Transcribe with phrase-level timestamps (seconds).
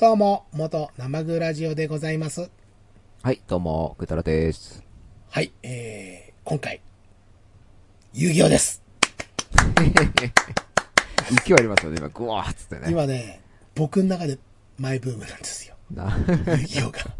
[0.00, 2.50] どうも、元生グラジオでございます。
[3.22, 4.82] はい、どうも、ぐーたらです。
[5.28, 6.80] はい、えー、今回、
[8.14, 8.82] 遊戯王です。
[11.44, 12.90] 勢いありますよね、今、ぐわーっつってね。
[12.90, 13.42] 今ね、
[13.74, 14.38] 僕の中で
[14.78, 15.76] マイブームなんですよ。
[15.90, 17.16] な遊戯王が。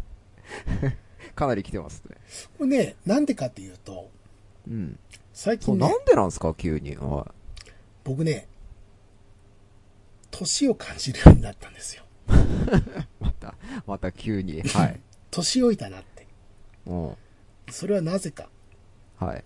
[1.37, 2.17] かなり来てますね。
[2.57, 4.09] これね、なんでかっていうと、
[4.67, 4.97] うん。
[5.33, 6.95] 最近ね、なんでなんですか、急に。
[6.95, 7.31] は
[8.03, 8.47] 僕ね、
[10.31, 12.05] 年を感じるようになったんですよ。
[12.27, 12.31] い。
[13.23, 14.61] また、また急に。
[14.69, 14.99] はい。
[15.29, 16.27] 年老いたなって。
[16.85, 17.17] うん。
[17.69, 18.49] それはなぜか。
[19.17, 19.43] はい。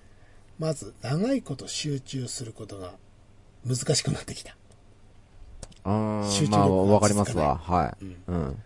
[0.57, 2.95] まず、長いこと集中することが
[3.65, 4.55] 難しくなってきた。
[5.85, 7.57] うーん、集中まあ、力がわかりますわ。
[7.57, 8.05] はい。
[8.05, 8.63] うんうん。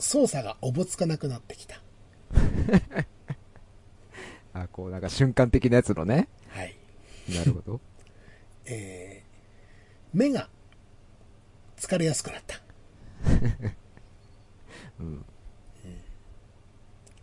[0.00, 1.80] 操作がおぼつかなくなってきた。
[4.52, 6.28] あ、こう、なんか瞬間的なやつのね。
[6.48, 6.74] はい。
[7.28, 7.80] なるほど。
[8.64, 10.48] えー、目が
[11.80, 12.60] 疲れやすくなった。
[15.00, 15.24] うん。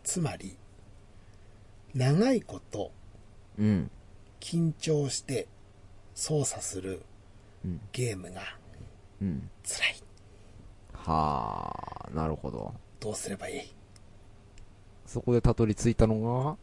[0.03, 0.57] つまり、
[1.93, 2.91] 長いこと
[3.59, 3.91] うん。
[4.39, 5.47] 緊張して
[6.15, 7.03] 操作する
[7.63, 7.81] うん。
[7.91, 8.41] ゲームが
[9.21, 9.49] うん。
[9.63, 10.01] 辛い。
[10.93, 12.73] はあ、なるほど。
[12.99, 13.73] どうすればいい？
[15.05, 16.57] そこでたどり着いたの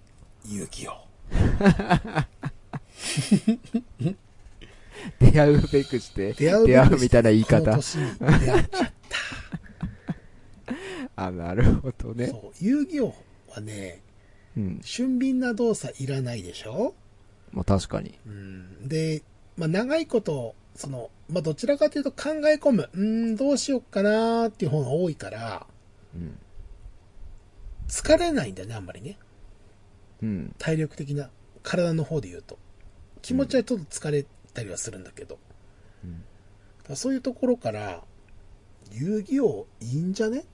[0.47, 0.95] 勇気を。
[5.21, 7.75] が、出会うべくして、出会うみたいな言い方。
[7.75, 8.93] 年に出会っちゃっ
[11.17, 12.19] あ、なるほどた。
[12.19, 12.27] ね。
[12.29, 12.65] そう。
[12.65, 13.15] 遊戯王
[13.49, 14.03] はね、
[14.57, 14.81] うん。
[14.83, 16.95] 俊敏な動作いらないでしょ？
[17.53, 18.19] まあ確かに。
[18.27, 18.89] うん。
[18.89, 19.23] で、
[19.57, 22.91] まあ、長いこと、その、まあ、どちらかというと考え込む。
[22.93, 25.67] うーん、どうしよっかなーっていう方が多いから、
[26.15, 26.37] うん。
[27.89, 29.17] 疲れないんだよね、あんまりね。
[30.23, 30.55] うん。
[30.59, 31.31] 体力的な、
[31.63, 32.59] 体の方で言うと。
[33.23, 35.39] 気持ちはちょっと疲れたりはするんだけど。
[36.05, 36.25] うん
[36.87, 38.05] だそういうところから、
[38.93, 40.41] 遊戯王いいんじゃね？
[40.41, 40.45] っ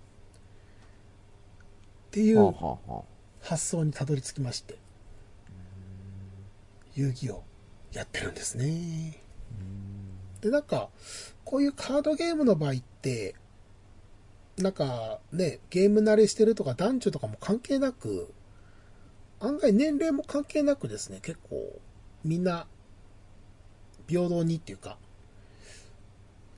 [2.13, 2.55] ていは
[2.89, 3.03] あ、う
[3.43, 4.79] 発想にたどり着きまして。
[6.95, 7.43] 遊戯王
[7.93, 9.21] やってるんですね。
[10.41, 10.89] で、なんか、
[11.45, 13.35] こういうカードゲームの場合って、
[14.57, 18.33] なんかね、ゲーム慣れしてるとか男女とかも関係なく、
[19.41, 21.81] 案外年齢も関係なくですね、結構
[22.23, 22.69] みんな
[24.11, 24.99] 平等にっていうか、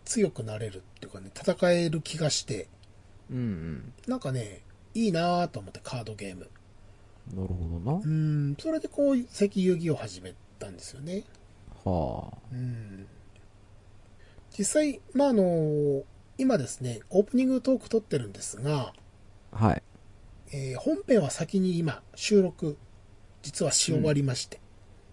[0.05, 2.69] 強くなれるっていうかね、戦える気がして、
[3.31, 3.93] うんうん。
[4.07, 4.63] なんかね、
[4.95, 6.51] いいなぁと思ってカードゲーム。
[7.35, 8.03] なるほどな。
[8.05, 11.25] うん、それでこう、石遊戯を始めたんですよね。
[11.85, 12.37] はあ。
[12.53, 13.07] うん
[14.57, 16.03] 実際、まあ、あの、
[16.37, 18.93] 今ですね、オープニングトーク撮ってるんですが、
[19.51, 19.83] はい。
[20.53, 22.77] えー本編は先に今、収録、
[23.43, 24.61] 実はし終わりまして、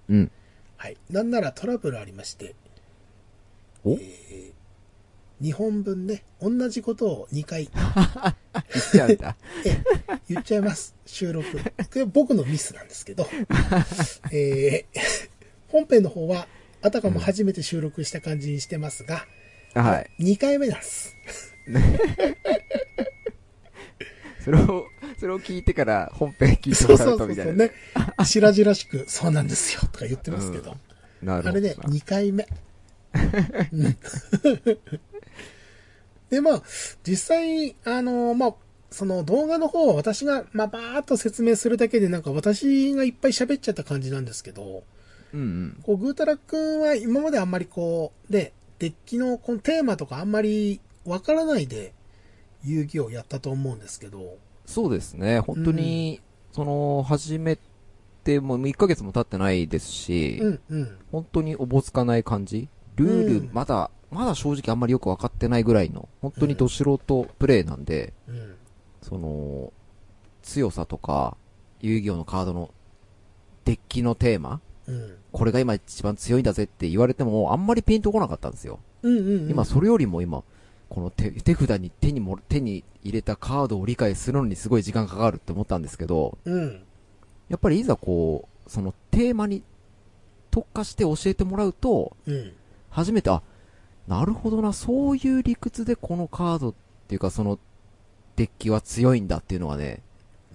[0.09, 0.31] うん。
[0.79, 0.97] はい。
[1.09, 2.55] なんならトラブルありまして、
[3.83, 3.97] お？
[3.99, 4.53] え
[5.41, 9.35] 2本分ね、同じことを2回、 言っちゃうんだ。
[9.67, 9.83] え
[10.29, 11.59] 言っちゃいます、収録。
[11.59, 13.27] これ僕のミスなんですけど、
[14.31, 15.29] えー
[15.67, 16.47] 本編の方は、
[16.81, 19.27] あたかも初めて収録した感じにしてますが、
[19.75, 20.23] はい。
[20.23, 21.15] 2回目なんです。
[24.43, 24.87] それを、
[25.19, 27.17] それを聞いてから本編聞いてそうもらそううそうそ。
[27.17, 27.65] とみたいうな。
[27.65, 27.71] ね。
[28.23, 30.77] 白々しく、そうなんですよ、とか言ってますけど。
[31.21, 31.49] なるほど。
[31.49, 32.47] あれね、2回目。
[33.73, 33.97] うん
[36.29, 36.63] で、まあ、
[37.03, 38.55] 実際、あの、まあ、
[38.91, 44.83] その動画の方は私が、まあ、ばーっと説明するだけで、なんか私がいっぱい喋っちゃった感じなんですけど、
[45.33, 45.79] うんうん。
[45.83, 51.93] こう、ぐーたらくんは今まであんまりこう、で、デッキのこのテーマとかあんまりわからないで、
[52.63, 54.37] 遊戯をやったと思うんですけど、
[54.69, 55.39] そうですね。
[55.39, 56.21] 本当に、
[56.51, 57.57] その、始め
[58.23, 60.97] てもう1ヶ月も経ってないですし、うん、うん。
[61.11, 68.55] 本当におぼつかない感じルール、うんまだ、まだ正直あんまりよくわかってないぐらいの、本当にど素人プレイなんで、うん。
[69.01, 69.73] その、
[70.43, 71.35] 強さとか、
[71.81, 72.69] 遊戯王のカードの
[73.65, 75.15] デッキのテーマうん。
[75.31, 78.79] これが今一番強いんだぜって言われても、あんまりピンとこなかったんですよ。
[79.01, 79.49] うんうん、うん。
[79.49, 80.43] 今、それよりも今、
[80.89, 86.83] この手、手札に手にも、手に入れたカードを理解するのにすごい時間かかるって思ったんですけど、うん。
[87.47, 89.63] やっぱりいざこう、そのテーマに
[90.51, 92.53] 特化して教えてもらうと、うん。
[92.89, 93.43] 初めて、あ、
[94.07, 96.73] なるほどな、そういう理屈でこのカードっ
[97.07, 97.59] ていうかその
[98.35, 100.01] デッキは強いんだっていうのがね、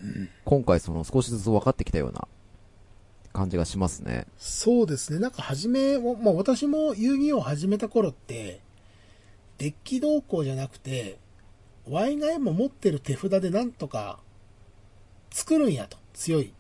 [0.02, 2.26] うん今回その少しずつ分かってきたような
[3.32, 4.26] 感じがしますね。
[4.36, 5.20] そうですね。
[5.20, 8.60] なんか初め、まあ私も遊戯王を始めた頃って、
[9.58, 11.18] デッキ動向じゃなくて、
[11.88, 14.18] ワイガイも持ってる手札でなんとか
[15.30, 15.98] 作るんやと。
[16.14, 16.52] 強い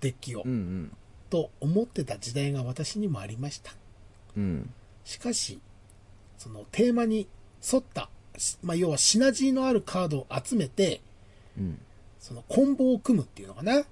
[0.00, 0.48] デッキをう。
[0.48, 0.92] ん
[1.30, 3.72] と思ってた時代が私にもありました。
[4.36, 4.42] うん。
[4.42, 4.70] うん。
[5.04, 5.60] しかし、
[6.36, 7.28] そのテーマに
[7.72, 11.00] 沿ったしまあ、要はシナジーのあるカードを集めて、
[11.58, 11.80] うん。
[12.20, 13.84] そのコンボを組むっていうのかな。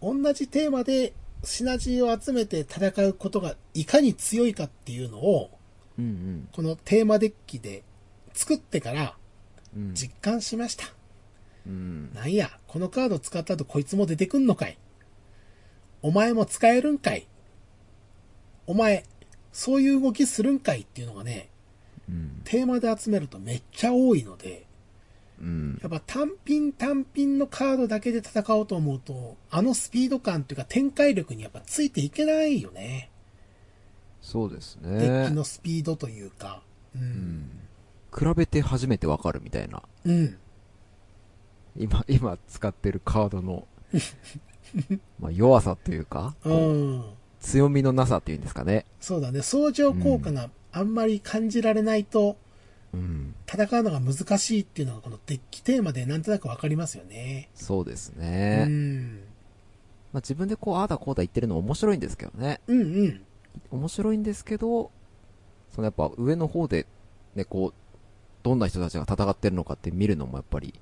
[0.00, 1.12] 同じテーマで
[1.42, 5.50] シナジーを集めて戦うことがいかに強いかっていうのを、
[5.98, 7.82] うんこのテーマデッキで
[8.32, 9.14] 作ってから。
[9.92, 10.84] 実感しました。
[11.66, 12.12] うん。
[12.14, 14.78] なんや、このカード使った後こいつも出てくんのかい。
[16.02, 17.26] お前も使えるんかい。
[18.66, 19.04] お前、
[19.52, 21.48] そういう動きするんかいっていうのがね、
[22.08, 22.40] うん。
[22.44, 24.66] テーマで集めるとめっちゃ多いので、
[25.40, 25.78] うん。
[25.82, 33.10] やっぱ単品単品のカードだけで戦おうと思うと、あのスピード感っていうか展開力にやっぱついていけないよね。
[34.28, 35.36] そうですデッキね。
[35.36, 36.60] のスピードというか。
[36.94, 36.98] う。
[36.98, 37.50] うんん。
[38.14, 39.82] 比べて初めてわかるみたいな。
[40.04, 40.36] うん。
[41.78, 43.66] 今、今使ってるカードの、
[45.18, 46.52] まあ弱さというか、う。
[46.52, 47.04] ん
[47.40, 48.84] 強みのなさっていうんですかね。
[49.00, 49.40] そうだね。
[49.40, 52.36] 相乗効果があんまり感じられないと、
[52.92, 53.34] うん。
[53.50, 57.48] 戦うのが難しいっていうのがこのデッキテーマでなんとなくわかりますよね。
[57.54, 58.64] そうですうね。
[58.66, 59.20] ん。
[60.12, 62.60] まあ自分でこう、ああだこうだ言ってるの面白いんですけどね。
[62.66, 63.20] うんうん。
[63.70, 64.90] 面白いんですけど、
[65.70, 66.86] そのやっぱ上の方で、
[67.34, 67.74] ね、こう、
[68.42, 70.74] どんな人たちが戦ってるのかって見るのもやっぱり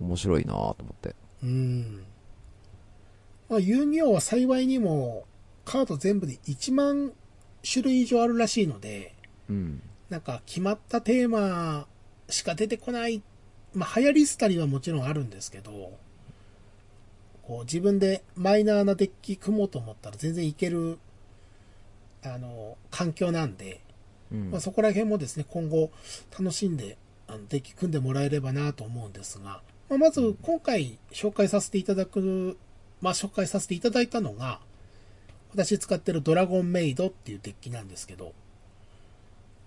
[0.00, 1.14] 面白いなと思って。
[1.42, 2.04] うん。
[3.48, 5.24] まあ、遊戯王は幸いにも
[5.64, 7.12] カード全部で1万
[7.68, 9.14] 種類以上あるらしいので、
[9.48, 9.82] うん。
[10.08, 11.86] なんか決まったテーマ
[12.28, 13.22] しか出てこない、
[13.74, 15.92] まあ、流行り廃りはもちろんあるんですけど、
[17.42, 20.98] こう自分でマイナーなデッキ組もうと思ったら全然いける、
[22.22, 23.80] あの、環境なんで、
[24.32, 24.50] うん。
[24.50, 25.90] まあ、そこら辺もですね、今後
[26.38, 26.96] 楽しんで、
[27.26, 32.58] あの、デッキ組んでもらえればなと思うんですが、まあ、まず今回紹介させていただく、
[33.00, 34.60] まあ、紹介させていただいたのが、
[35.52, 38.32] 私使ってるドラゴンメイドっていうデッキなんですけど、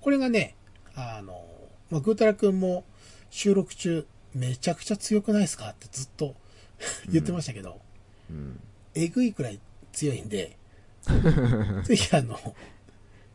[0.01, 0.55] これがね、
[0.95, 1.45] あの、
[1.89, 2.85] まあ、グータラ君も
[3.29, 6.35] 収録中、めちゃくちゃ強くないですかってずっと
[7.11, 7.81] 言ってましたけど、
[8.29, 8.59] うん。
[8.95, 9.59] えぐいくらい
[9.91, 10.57] 強いんで、
[11.83, 12.37] ぜひあの、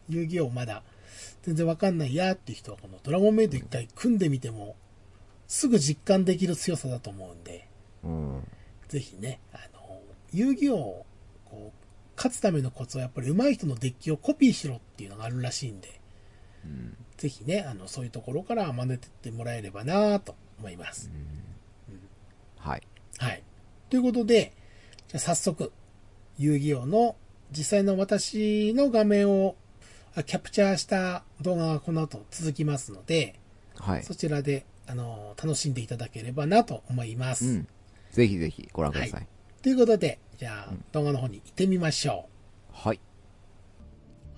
[0.08, 0.82] 遊戯王まだ
[1.42, 4.76] 全然わかんないやっていう人はこのドラゴンメイド一回組んでみても、
[5.46, 7.68] すぐ実感できる強さだと思うんで、
[8.04, 8.48] うん。
[8.88, 10.00] ぜひね、あの、
[10.32, 11.06] 遊戯王を
[11.44, 16.00] こう勝つためのコツはやっぱり上手い人のデッキをコピーしろっていうのがあるらしいんで、
[16.64, 16.96] うん。
[17.16, 21.10] ぜひね、あの、そういうところから真似てってもらえればなと思います。
[22.58, 22.82] はい。
[23.18, 23.42] はい。
[23.88, 24.52] ということで、
[25.08, 25.72] じゃあ早速、
[26.36, 27.16] 遊戯王の
[27.50, 29.56] 実際の私の画面を
[30.14, 33.38] あキャプチャーした動画がこの後続きますので、
[33.78, 34.02] はい。
[34.02, 37.46] そちらで、あの、楽しんでいただければなと思います。
[37.46, 37.68] うん。
[38.10, 39.26] ぜひぜひご覧ください。
[39.62, 42.28] ということで、じゃあ、動画の方に行ってみましょ
[42.72, 42.96] はい。
[42.96, 43.00] う。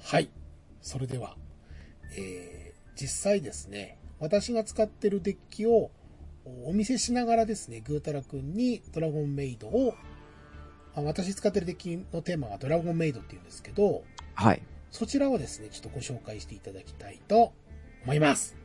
[0.03, 0.29] はい。
[0.83, 1.37] それでは、
[2.17, 2.71] えー
[3.01, 5.91] 実際ですね、私が使ってるデッキを
[6.67, 9.97] お見せしながらですね、ぐーたらくんにドラゴンメイドを、あ
[10.95, 14.03] 私使ってるデッキのテーマがドラゴンメイドっていうんですけど、
[14.35, 14.63] はい。
[14.91, 17.53] そちらをですね、ちょっとご紹介していただきたいと
[18.05, 18.57] 思います。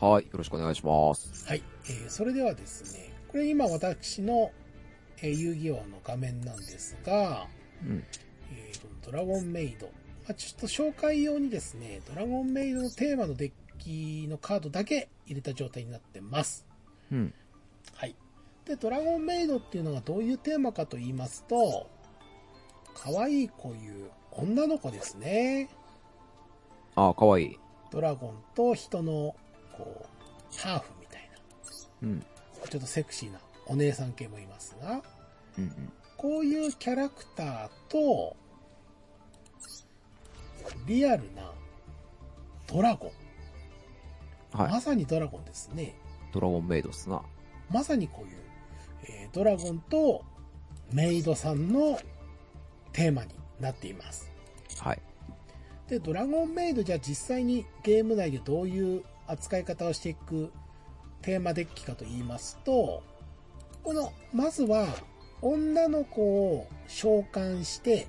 [0.00, 0.24] はい。
[0.24, 1.46] よろしくお願いします。
[1.46, 1.62] はい。
[1.84, 4.50] えーそれではですね、これ今私の、
[5.22, 7.46] えー遊戯王の画面なんですが、
[7.84, 8.04] うん。
[8.52, 9.86] えーとドラゴンメイド。
[9.86, 9.92] ま
[10.32, 16.66] あ、ちょっと紹介用にですね、ドラゴンメイドのテーマのデッキのカードだけ入れた状態になってます。
[17.10, 17.34] うん。
[17.94, 18.14] はい。
[18.68, 21.88] で、ドラゴンメイドっていうのがどういうテーマかと言いますと、
[22.94, 25.70] 可愛いこういう女の子ですね。
[26.94, 27.58] あ、かわいい。
[27.90, 29.34] ドラゴンと人の、
[29.72, 31.30] こう、ハーフみたい
[32.02, 32.08] な。
[32.08, 32.20] うん。
[32.68, 35.02] ちょっとセクシーなお姉さん系もいますが、
[35.56, 35.92] うんうん。
[36.18, 38.36] こういうキャラクターと、
[40.86, 41.52] リアルな
[42.66, 43.10] ドラゴン。
[44.58, 44.72] はい。
[44.72, 45.94] まさにドラゴンですね。
[46.34, 47.22] ドラゴンメイドっすな。
[47.70, 48.47] まさにこういう、
[49.28, 50.24] えードラゴンと
[50.92, 51.98] メイドさんの
[52.92, 54.30] テーマになっています。
[54.78, 55.02] はい。
[55.88, 60.50] で、ドラゴンメイドじゃあ実際にゲーム内でどういう扱い方をしていく
[61.22, 63.02] テーマデッキかと言いますと、
[63.82, 64.86] この、まずは
[65.42, 68.06] 女の子を召喚して、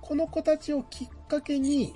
[0.00, 1.94] この子たちをきっかけに、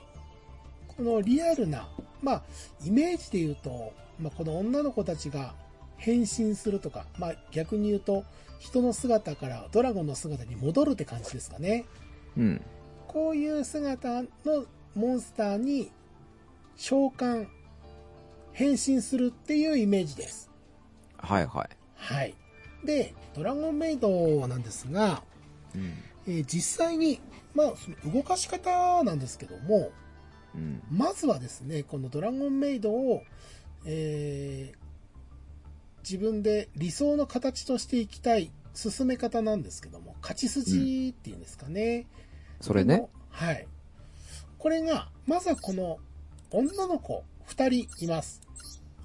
[0.96, 1.88] このリアルな、
[2.20, 2.42] まあ、
[2.84, 5.54] イメージで言うと、まあ、この女の子たちが
[6.02, 8.24] 変身するとか、まあ、逆に言うと、
[8.58, 11.84] 人の姿からドラゴンの姿に戻るって感じですかね。
[12.36, 12.62] うん。
[13.06, 14.66] こういう姿の
[14.96, 15.92] モンスターに
[16.76, 17.46] 召喚、
[18.52, 20.50] 変身するっていうイメージです。
[21.18, 21.68] はいはい。
[21.94, 22.34] はい。
[22.84, 25.22] で、ドラゴンメイドなんですが、
[25.72, 25.94] うん。
[26.26, 27.20] えー実際に、
[27.54, 29.92] まあ、その動かし方なんですけども、
[30.56, 30.82] うん。
[30.90, 33.22] まずはですね、このドラゴンメイドを、
[33.86, 34.81] えー
[36.02, 42.06] 自分で理想の形としていきたい進め方なんですけども、勝ち筋っていうんですかね。
[42.60, 43.66] それねはい。
[44.58, 45.98] これが、まずはこの
[46.50, 48.40] 女の子2人います。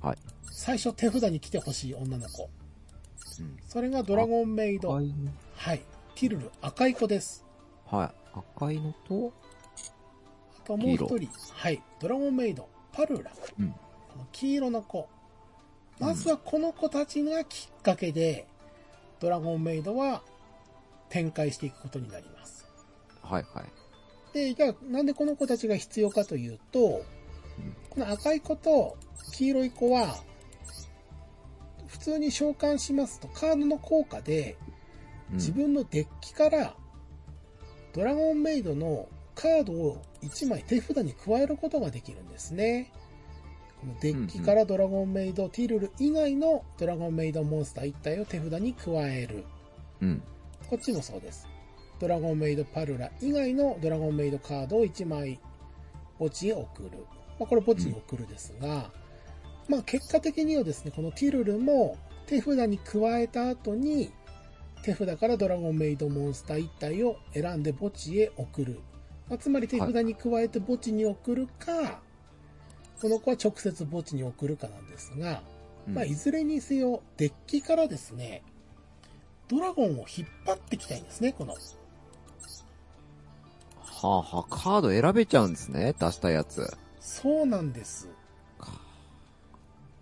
[0.01, 0.18] はい。
[0.51, 2.50] 最初手札に来てほしい女の子。
[3.39, 3.58] うん。
[3.68, 4.94] それがドラゴンメイド。
[4.94, 5.82] 赤いのはい。
[6.16, 7.46] ティルル赤い子です。
[7.86, 8.32] はい。
[8.56, 9.34] 赤いのと、
[10.60, 11.30] あともう一人。
[11.54, 11.82] はい。
[12.00, 13.32] ドラゴンメイド、パルラ。
[13.60, 13.70] うん。
[13.72, 13.77] こ
[14.18, 15.10] の黄色の子。
[16.00, 18.48] まずはこの子たちがきっかけで、
[19.20, 20.22] ドラゴンメイドは
[21.10, 22.68] 展開していくことになります。
[23.22, 23.66] はいはい。
[24.34, 27.04] で、じゃあなんでこの子たちが必要かというと、
[27.89, 28.98] この赤い子と
[29.34, 30.18] 黄色い子は、
[31.88, 34.58] 普通に召喚しますとカードの効果で
[35.32, 36.75] うん自分のデッキから
[37.94, 42.92] ドラゴンメイドのカードを1枚手札に加えることができるんですね。
[43.79, 49.43] このデッキからドラゴンメイド、ティルル以外のドラゴンメイドモンスター1体を手札に加える。
[50.01, 50.24] うん。
[50.69, 51.48] こっちもそうです。
[52.00, 55.39] ドラゴンメイドパルラ以外のドラゴンメイドカードを1枚
[56.19, 56.89] 墓地へ送る。
[57.39, 58.91] まあ、これ墓地に送るですが、
[59.67, 64.12] まあ結果的にはですね、このティルルも手札に加えた後に
[64.84, 68.79] 手札からドラゴンメイドモンスター1体を選んで墓地へ送る。
[69.29, 72.01] まあ、つまり手札に加えて墓地に送るか、
[73.01, 75.42] この子は直接墓地に送るかなんですが、
[75.88, 78.44] うんまあ、いずれにせよ、デッキからですね、
[79.48, 81.54] ドラゴンを引っ張ってきたいんですね、この。
[81.54, 81.60] は
[84.04, 85.94] あはあ、カード選べちゃうんですね。
[85.98, 86.75] 出したやつ。
[87.00, 88.10] そうなんです
[88.60, 88.80] か。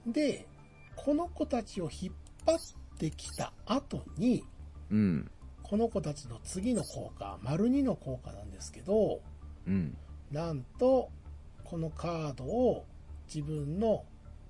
[0.08, 0.48] で、
[0.96, 2.14] この子たちを引っ
[2.46, 2.60] 張っ
[2.98, 4.44] てきた後に、
[4.90, 5.32] うん。
[5.64, 9.22] この子たちの次の効果、丸2の効果なんですけど、
[9.68, 9.98] うん。
[10.32, 11.10] なんと、
[11.66, 12.86] このカードを
[13.28, 14.04] 自分の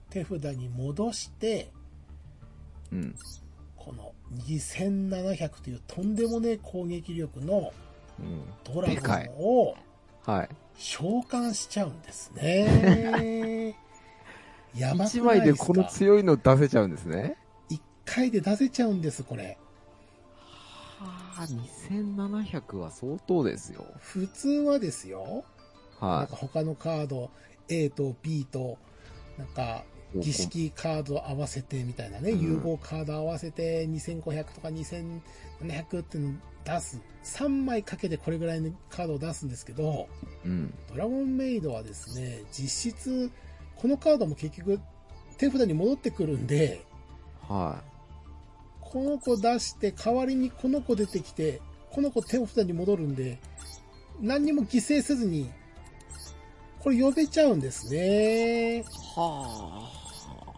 [0.09, 1.71] 手札に戻して、
[2.91, 3.15] うん。
[3.75, 4.13] この
[4.45, 7.73] 2700というとんでもねえ攻撃力の
[8.19, 8.41] うん。
[8.63, 9.75] ドラゴンを
[10.23, 10.49] はい。
[10.77, 13.75] 召喚しちゃうんですね。
[14.75, 15.19] やばくないですか？
[15.19, 17.37] 一枚でこの強いの出せちゃうんですね。
[17.69, 19.57] 一回で出せちゃうんです、これ。
[20.99, 23.85] はあ、2700は相当ですよ。
[23.99, 25.45] 普通はですよ、
[26.01, 27.29] なんはか他のカード
[27.67, 28.77] A と B と、
[29.37, 29.83] なんか
[30.15, 30.19] い。
[30.19, 37.01] 儀式カード合わせてみたいなね、うん融合カード合わせて2500とか2700っていうの出す。
[37.23, 40.07] 3枚かけてこれぐらいのカードを出すんですけど、
[40.45, 40.73] うん。
[40.89, 43.31] ドラゴンメイドはですね、実質、
[43.75, 44.79] このカードも結局
[45.37, 46.83] 手札に戻ってくるんで、
[47.41, 47.81] は
[48.81, 51.61] この子出して、代わりにこの子出てきて、
[51.91, 53.39] この子手札に戻るんで、
[54.21, 55.51] 何にも犠牲せずに、
[56.85, 58.77] これ呼べちゃうんですね。
[58.77, 58.83] い。
[59.15, 60.53] はあ。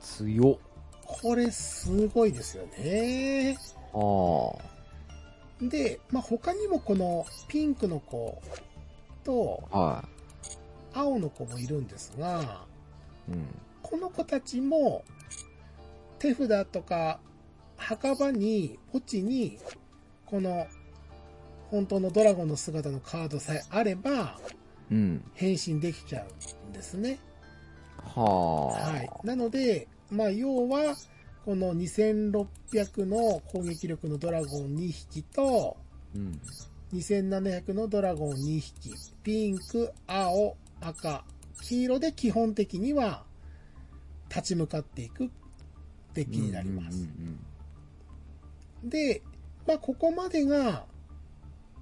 [0.00, 0.58] 強っ。
[1.02, 3.58] これすごいですよね。
[3.92, 4.56] は
[5.60, 8.40] で、まあ、他にもこのピンクの子
[9.24, 9.64] と
[10.94, 12.64] 青の子もいるんですが、
[13.28, 13.32] い。
[13.32, 13.44] うん。
[13.82, 15.02] この子たちも
[16.20, 17.18] 手札とか
[17.76, 19.58] 墓場に、墓地に、
[20.26, 20.68] この
[21.72, 24.61] 本当のドラゴンの姿のカードさえあればうん。
[25.34, 27.18] 変身できちゃうんですね。
[27.98, 28.90] はあ。
[28.92, 29.10] はい。
[29.24, 30.94] なので、まあ要は、
[31.44, 35.76] この2600の攻撃力のドラゴン2匹と、
[36.14, 36.40] うん。
[36.94, 38.90] 2700のドラゴン2匹、
[39.22, 41.24] ピンク、青、赤、
[41.62, 43.24] 黄色で基本的には
[44.28, 45.30] 立ち向かっていく
[46.14, 46.98] デッキになります。
[46.98, 47.38] うん
[48.84, 49.22] で、
[49.64, 50.84] まあここまでが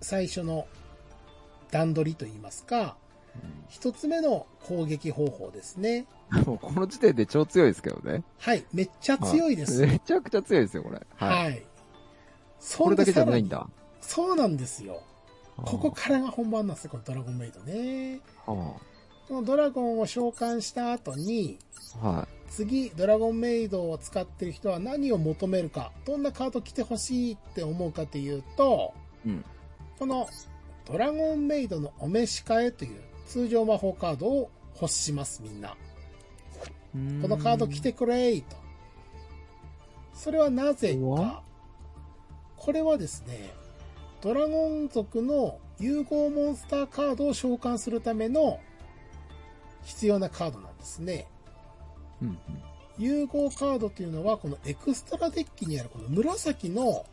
[0.03, 0.67] 最初の
[1.71, 2.97] 段取りといいますか、
[3.69, 6.07] 一つ目の攻撃方法ですね。
[6.33, 6.47] うんうん。
[6.47, 8.25] もうこの時点で超強いですけどね。
[8.39, 9.87] はい、めっちゃ強いです。
[9.87, 11.01] めちゃくちゃ強いですよ、これ。
[11.17, 11.45] はい。
[11.45, 11.67] はい。
[12.59, 13.59] そこれだけじゃないんだ。
[13.59, 13.65] に
[14.01, 15.03] そうなんですよ。
[15.57, 18.21] ここからが本番なんですよ、このドラゴンメイドね。
[18.47, 18.77] は
[19.29, 21.59] このドラゴンを召喚した後に、
[22.03, 22.09] あ。
[22.09, 28.93] は次、ドラゴンメイドを使ってる人は何を求めるか、どんなカード来てほしいって思うかというと、
[29.25, 29.29] い。
[29.29, 29.45] うん。
[29.99, 30.29] この
[30.87, 35.77] ドラゴンメイドのお召し替えという通常魔法カードを欲します、みんな。
[37.23, 38.57] このカード来てくれーと。
[40.15, 41.43] それはなぜか。
[42.57, 43.51] これはですね、
[44.21, 48.61] ドラゴン族の融合モンスターカードを召喚するための
[49.85, 51.27] 必要なカードなんですね。
[52.21, 52.39] うんうん。
[52.99, 57.07] 融合カードというのは、このエクストラデッキにあるこの紫の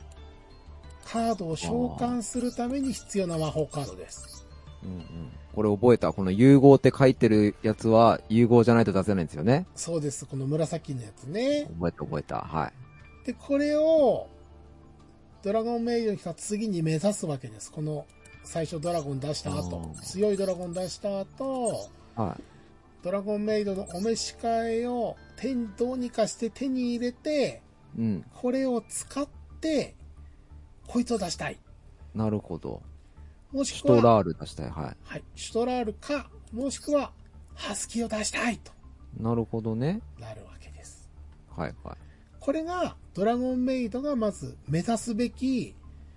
[1.07, 4.45] カードを召喚するために必要な魔法カードです。
[4.83, 5.31] うんうん。
[5.55, 6.11] これ覚えた。
[6.11, 9.65] この融合って書いてるやつは、融合じゃないと出せないんですよね。
[9.75, 10.25] そうです。
[10.25, 11.67] この紫のやつね。
[11.79, 12.35] 覚えた覚えた。
[12.39, 12.71] は
[13.23, 13.25] い。
[13.25, 14.27] で、これを、
[15.43, 17.71] ドラゴンメイドに来た次に目指すわけです。
[17.71, 18.05] この、
[18.43, 22.43] 最初ドラゴン出した後強いドラゴン出した後、はい。
[23.01, 27.61] ドラゴンメイドのお召し替えを手にどうにかして手に入れて、
[27.97, 28.25] うん。
[28.33, 29.27] これを使っ
[29.61, 29.95] て、
[30.87, 31.59] こいつを出したい。
[32.15, 32.81] なるほど。
[33.51, 34.69] もしくは、シュトラール出したい。
[34.69, 37.11] ははい、シュトラールか、もしくは、
[37.53, 38.71] ハスキーを出したいと
[39.19, 39.23] い。
[39.23, 40.01] なるほどね。
[40.19, 41.09] なるわけです。
[41.55, 41.95] はいはい。
[42.39, 45.75] これが、ドラゴンメイドがまず目指すべき、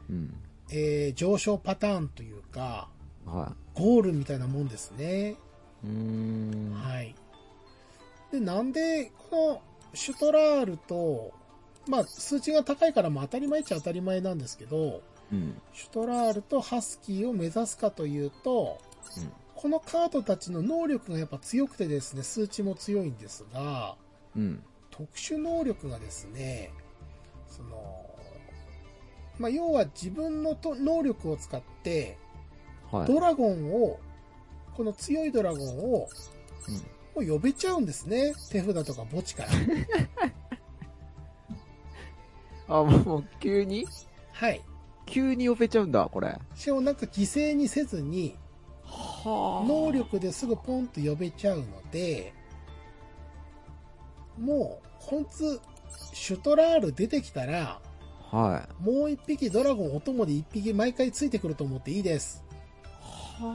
[0.09, 0.35] うん。
[0.73, 2.89] えー上昇パターンというか、
[3.27, 5.31] はゴールみたいなもんですね。
[5.31, 5.37] い。
[5.85, 6.73] うーん。
[6.75, 7.15] はい。
[8.31, 9.63] で、なんで、この
[9.95, 11.33] シュトラールと、
[11.91, 15.61] まあ、数値が高いから、まあ、当たり前っちゃ当たり前なんですけど、うん。
[15.73, 18.79] シュトラールとハスキーを目指すかというと、
[19.17, 23.95] うんこのカードたちの能力がやっぱ強くてですね、数値も強いんですが、
[24.35, 24.63] うん。
[24.91, 26.71] 特殊能力がですね、
[27.47, 28.07] その、
[29.39, 32.17] まあ、要は自分のと能力を使って、
[32.91, 33.07] はい。
[33.07, 34.01] ドラゴンを、
[34.75, 36.09] この強いドラゴンを、
[36.67, 36.75] うん
[37.15, 38.33] もう呼べちゃうんですね。
[38.51, 39.51] 手札とか墓地から。
[42.71, 43.87] あ、もう、急に？
[44.33, 44.63] はい。
[45.07, 46.39] 急に呼べちゃうんだ、これ。
[46.55, 48.37] しかもなんか犠牲にせずに、
[48.83, 52.33] は能力ですぐポンと呼べちゃうので、
[54.39, 55.61] もう、こいつ、
[56.15, 57.81] シュトラール出てきたら、
[58.31, 62.45] はもう一匹ドラゴンお供で一匹毎回ついてくると思っていいです。
[63.41, 63.43] い。
[63.43, 63.53] は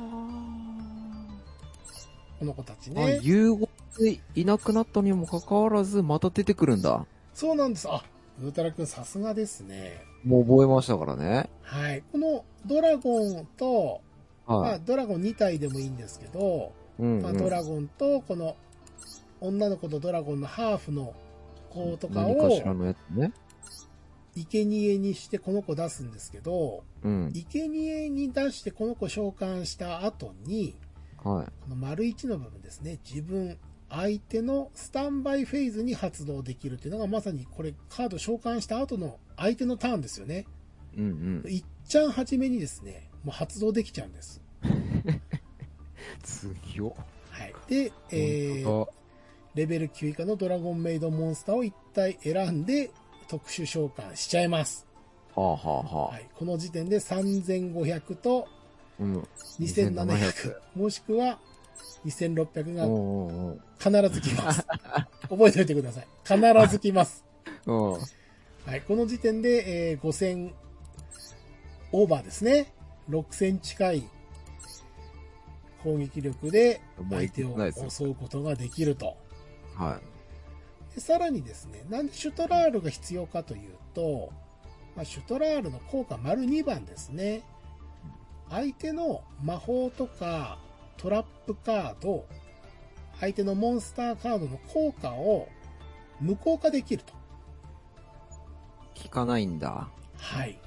[2.37, 2.99] この子たちあ。
[3.01, 3.19] あね。
[3.23, 7.05] 融合でいなくなったにもかかわらず、また出てくるんだ。
[7.33, 7.87] そうなんです。
[7.89, 8.03] あ、
[8.41, 10.03] ウルトラくんさすがですね。
[10.23, 11.49] もう覚えましたからね。
[11.61, 12.03] はい。
[12.11, 14.01] このドラゴンと、
[14.45, 14.81] まあ、はい。
[14.85, 17.37] ドラゴン2体でもいいんですけど、うん、まあ、うん。
[17.37, 18.55] ドラゴンとこの
[19.39, 21.13] 女の子とドラゴンのハーフの
[21.69, 23.31] 子とか何かしらをのやつね。
[24.35, 27.31] 生贄にしてこの子出すんですけど、うん。
[27.33, 30.75] 生贄に出してこの子召喚した後に、
[31.23, 31.45] はい。
[31.63, 33.57] この丸1の部分ですね、自分、
[33.95, 40.45] 相手のスタンバイフェーズに発動できるっていうのがまさにこれカード召喚した後の相手のターンですよね。
[40.97, 41.51] うんうん。
[41.51, 44.41] いっちゃん初めにですね、もう発動できちゃうんです。
[46.73, 47.05] 強っ。
[47.29, 47.53] はい。
[47.67, 48.87] で、えー、
[49.55, 52.91] レベル9以下のドラゴンメイドモンスターを1体選んで
[53.29, 54.85] 特殊召喚しちゃいます。
[55.35, 56.11] はあはあはあ。
[56.11, 56.29] はい。
[56.35, 58.47] この時点で3500と
[58.99, 59.19] うん。
[59.59, 61.39] 2700 2700、もしくは
[62.05, 64.65] 2600が必ず来ます。
[65.29, 66.07] 覚えておいてください。
[66.23, 67.25] 必ず来ます。
[67.65, 67.91] うん。
[67.93, 67.97] は
[68.75, 68.81] い。
[68.87, 70.53] この時点で、えー5000
[71.91, 72.73] オーバーですね。
[73.09, 74.03] 6000近い
[75.83, 77.55] 攻撃力で相手を
[77.89, 79.15] 襲うことができると。
[79.75, 79.99] は
[80.93, 84.31] でさらにですね、なんでシュトラールが必要かというと、
[84.95, 87.43] まあ、シュトラールの効果丸2番ですね。
[88.49, 90.57] 相手の魔法とか
[90.97, 92.25] トラップカード、
[93.19, 95.47] 相手のモンスターカードの効果を
[96.19, 97.13] 無効化できると。
[98.99, 99.03] い。
[99.03, 99.89] 効かないんだ。
[100.17, 100.59] はい。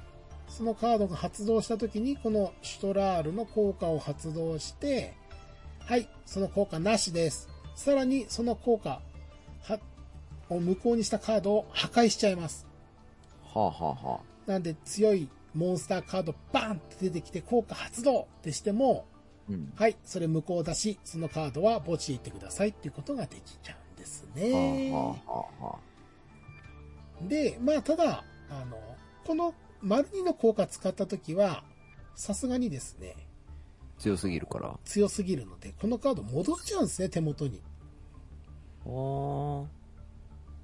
[0.47, 5.13] そのカードが発動した時に、このシュトラールの効果を発動して、
[5.85, 7.47] はい、その効果なしです。
[7.75, 9.01] さらに、その効果
[9.61, 9.79] は
[10.49, 12.67] を無効にしたカードを破壊しちゃいます。
[13.53, 19.08] はあはあはなんで、強いモンスターカードバーンって出てきて効果発動ってしても、あ。
[19.49, 19.73] うん。
[19.75, 24.91] はい、それ無効だし、そのカードは墓地へ行ってくださいっていうことができちゃうんですね。
[24.91, 25.79] はあはあはあは
[27.27, 28.77] で、まあ、ただ、あの、
[29.25, 31.63] この丸2の効果使ったときは、
[32.15, 34.01] さすがにですね、あ。
[34.01, 34.79] 強すぎるから。
[34.85, 37.61] 強すぎるので、このカード戻っちゃうんですね、手元に。
[38.85, 39.67] は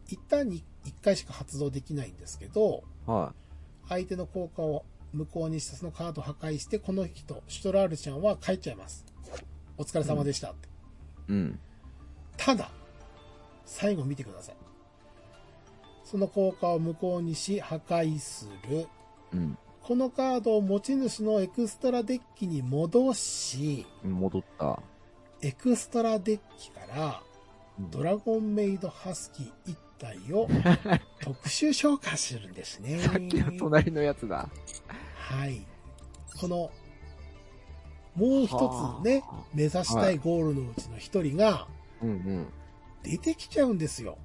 [0.07, 3.11] 一旦に1回しか発動できないんですけど、あ。
[3.11, 3.33] は
[3.87, 4.83] 相手の効果を
[5.15, 9.05] 無効にしてそのカードを破壊して、この人、シュトラールちゃんは帰っちゃいます。
[9.77, 10.67] お疲れ様でしたって。
[10.67, 11.35] い。
[11.35, 11.59] うん。
[12.37, 12.69] ただ、
[13.65, 14.55] 最後見てください。
[16.03, 18.87] その効果を無効にし、破壊する。
[19.33, 19.57] うん。
[19.81, 24.81] このカードを持ち主のエクストラデッキに戻し、戻った。
[25.41, 27.21] エクストラデッキから
[27.91, 30.47] ドラゴンメイドハスキー1体を
[31.21, 32.99] 特殊召喚するんですね。
[33.03, 34.49] さっきの隣のやつだ。
[35.15, 35.65] はい。
[36.39, 36.71] この、
[38.15, 38.47] もう一
[39.01, 41.67] つねはあ、目指したいゴールのうちの一人が。
[43.03, 44.17] 出てきちゃうんですよ。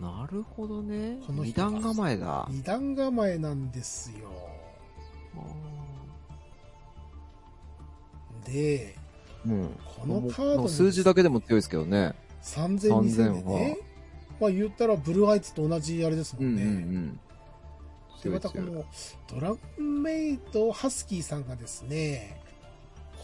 [0.00, 1.18] なるほどね。
[1.26, 2.46] この二段構えだ。
[2.50, 4.30] 二段構えなんですよ。
[8.46, 8.96] で、
[9.46, 9.76] うん。
[9.84, 12.14] このカードも数字だけでも強いですけどね。
[12.42, 13.78] 3000、2000でね。
[14.40, 16.62] まあ言ったらブルーアイツと同じあれですもうんんね。
[16.62, 17.20] うんうん。
[18.22, 18.84] で、強い強いまたこの
[19.28, 22.40] ドラゴンメイドハスキーさんがですね、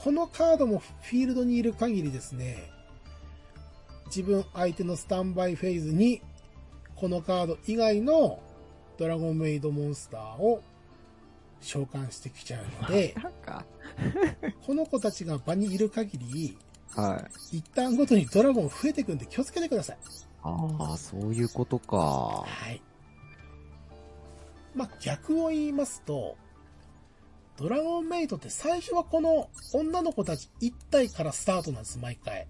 [0.02, 2.70] このカードもフィールドにいる限りですね、
[4.06, 6.22] 自分相手のスタンバイフェーズに、
[6.94, 8.38] このカード以外の
[8.98, 10.62] ドラゴンメイドモンスターを
[11.60, 13.14] 召喚してきちゃうので、
[14.66, 16.56] この子たちが場にいる限り、
[16.96, 17.58] はい。
[17.58, 19.98] 一旦ごとにドラゴン増えてくんで気をつけてください。
[20.42, 21.96] ああ、そういうことか。
[21.96, 22.80] はい。
[24.74, 26.36] まあ、逆を言いますと、
[27.56, 32.46] ドラゴンメイトって最初はこの女の子たち1体からスタートなんです、毎回。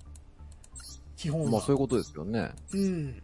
[1.17, 1.51] 基本は。
[1.51, 2.51] まあそういうことですよね。
[2.73, 3.23] うん。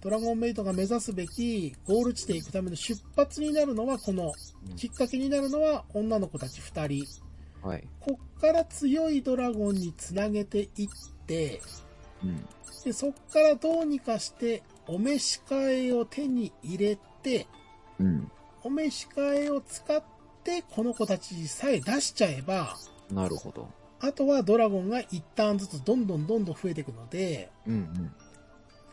[0.00, 4.32] ドラゴンメイトが目指すべきゴール地点行くための出発になるのは、この
[4.68, 7.31] うんきっかけになるのは女の子たち2人。
[7.62, 7.84] はい。
[8.00, 10.88] こっから強いドラゴンにつなげていっ
[11.26, 11.60] て、
[12.22, 12.44] うん。
[12.84, 17.46] で、そっからどうにかして、お召し替えを手に入れて、
[18.00, 18.30] うん。
[18.64, 20.02] お召し替えを使っ
[20.42, 22.76] て、この子たちさえ出しちゃえば、
[23.10, 23.68] なるほど。
[24.00, 28.12] あとはドラゴンが一旦ずつどんどんどんどん増えていくので、うんうん。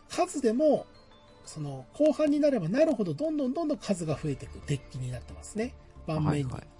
[0.08, 0.86] 数でも、
[1.44, 5.74] その、後半になればなるほど、どんどんどんどん数が増えていくデッキになってますね。
[6.06, 6.44] 盤面に。
[6.44, 6.79] はいはい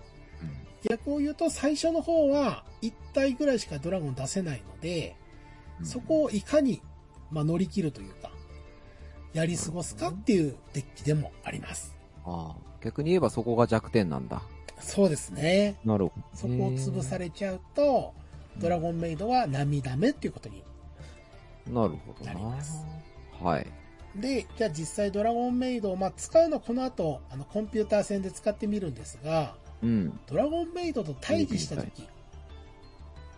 [0.89, 5.17] 逆を言うと、最初の方は、1体ぐらいしかドラゴン出せないので、
[5.81, 6.83] うんそこをいかに、
[7.31, 8.31] まあ、乗り切るというか、
[9.33, 11.97] やり過ごすかっていうデッキでもあります。
[12.27, 14.43] ああ、逆に言えばそこが弱点なんだ。
[14.81, 15.77] そうですね。
[15.85, 16.23] なるほど。
[16.35, 18.13] そこを潰されちゃうと、
[18.59, 20.63] ドラゴンメイドは涙目っていうことに。
[21.67, 22.85] なるほどななります。
[23.41, 23.67] はい。
[24.17, 30.21] で、じゃあ実際ドラゴンメイドを、まあ、使うのはこの後、あの、コンピューター戦で使ってみるんですが、うん。
[30.27, 32.09] ドラゴンメイドと対峙したとき、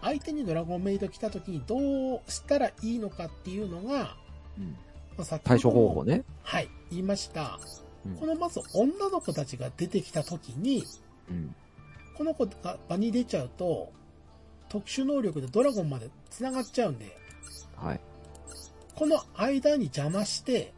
[0.01, 4.17] 相手にドラゴンメイド来たときにどうしたらいいのかっていうのが、
[4.59, 4.77] うん
[5.17, 6.25] まあ、先対処方法ね。
[6.43, 7.59] はい、言いました。
[8.05, 10.85] うんこのまず女の子たちが出てきたときに、
[11.31, 11.55] うん。
[12.17, 13.93] この子が場に出ちゃうと、
[14.69, 17.17] 特殊能力でドラゴンまで繋がっちゃうんで、
[17.77, 18.01] はい。
[18.97, 20.73] この間に邪魔して、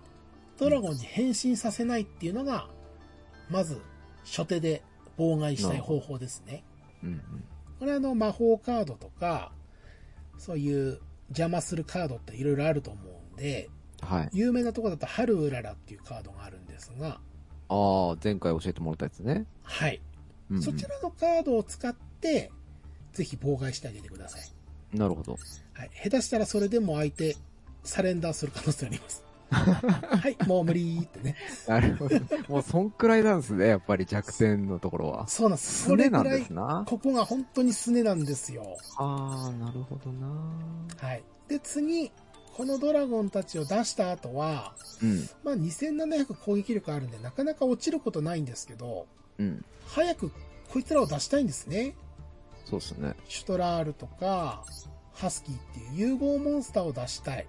[0.58, 2.68] ドラゴンに変身させないっていうのが、
[3.50, 3.80] まず、
[4.24, 4.82] 初手で
[5.18, 6.64] 妨害したい方法ですね。
[7.02, 7.20] うんうん。
[7.78, 9.52] これはあの魔法カードとか、
[10.38, 13.68] そういう邪魔するカードっていろいろあると思うんで、
[14.00, 14.30] はい。
[14.32, 17.20] 有名なところだとハルウララっていうカードがあるんですが、
[17.68, 19.46] ああ、前回教えてもらったやつね。
[19.62, 20.00] はい。
[20.50, 22.52] うんうんそちらのカードを使って、
[23.12, 24.96] ぜひ妨害してあげてください。
[24.96, 25.38] なるほど。
[25.72, 25.90] はい。
[25.94, 27.36] 下手したらそれでも相手、
[27.82, 29.23] サレンダーする可能性あります。
[30.18, 31.36] はい、もう無理ってね。
[31.66, 32.18] なるほど。
[32.48, 35.28] もうそんくらいなんですね、やっぱり弱点のところは。
[35.28, 35.84] そうなんです。
[35.84, 36.84] すねなんです、な。
[36.86, 38.76] ここが本当にすねなんですよ。
[38.98, 40.28] ああ、なるほどな。
[40.98, 41.22] はい。
[41.48, 42.10] で、次、
[42.56, 45.28] このドラゴンたちを出した後は、うん。
[45.42, 49.06] まあ、2700攻撃力あるんで、なかなか落ちることないんですけど、
[49.38, 49.64] うん。
[49.86, 50.30] 早く
[50.68, 51.94] こいつらを出したいんですね。
[52.64, 53.14] そうっすね。
[53.28, 54.64] シュトラールとか、
[55.12, 57.46] ハスキーっていう融合モンスターを出したい。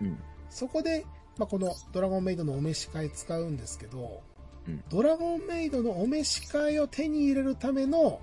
[0.00, 0.18] うん。
[0.50, 1.04] そこで、
[1.38, 4.22] まあ、このドラゴンメイドのお召し替え使うんですけど、
[4.68, 8.20] うんドラゴンメイドのお召し替えを手に入れるための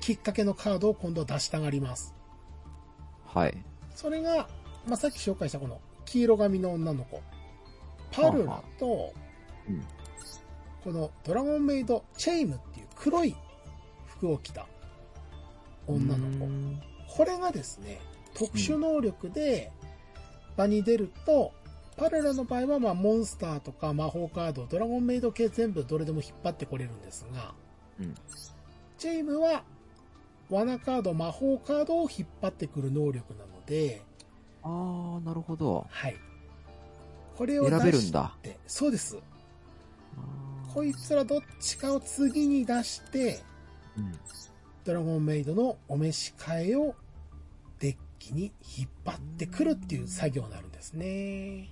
[0.00, 2.14] きっかけのカードを今度は出したがります。
[3.24, 3.56] はい。
[3.94, 4.48] それが、
[4.88, 7.22] まあ、さっき紹介したこの黄色髪の女の子、
[8.10, 9.12] パルラと、
[9.68, 9.84] うん。
[10.82, 13.36] このドラゴンメイドチェイムっていう黒い
[14.06, 14.66] 服を着た
[15.86, 16.48] 女の子。
[17.16, 18.00] これがですね、
[18.34, 19.70] 特殊能力で
[20.56, 21.52] 場に出ると、
[22.02, 27.54] パルラの場合はまあモンスターとか魔法カード、ドラゴンメイド系全部どれでも引っ張ってこれるんですが、
[28.00, 28.16] うん。
[28.98, 29.62] チェイムは
[30.50, 34.02] 罠カード、魔法カードを引っ張ってくる能力なので、
[34.64, 35.86] ああ、なるほど。
[35.88, 36.16] はい。
[37.36, 38.34] これを選べ出しるんだ。
[38.42, 39.16] て、そうです。
[40.74, 43.38] こいつらどっちかを次に出して、
[43.96, 44.12] うん。
[44.82, 46.96] ドラゴンメイドのお召し替えを
[47.78, 51.68] デッキに引っ張ってくるっていう作業になるんですね。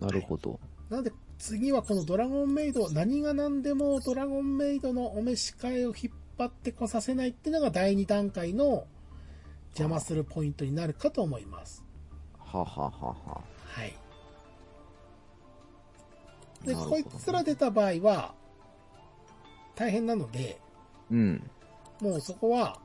[0.00, 0.58] なるほど。
[0.90, 8.86] なので次はこのドラゴンメイド、何が何でもドラゴンメイドのお召し替えを引っ張ってこさせないっていうのが第2段階の
[9.70, 11.84] 邪魔するポイントになるかと思います。
[12.38, 13.14] はははは。
[13.66, 13.94] はい。
[16.64, 18.34] で、こいつら出た場合は
[19.76, 20.60] 大変なので、
[21.10, 21.50] うん。
[22.00, 22.78] もうそこは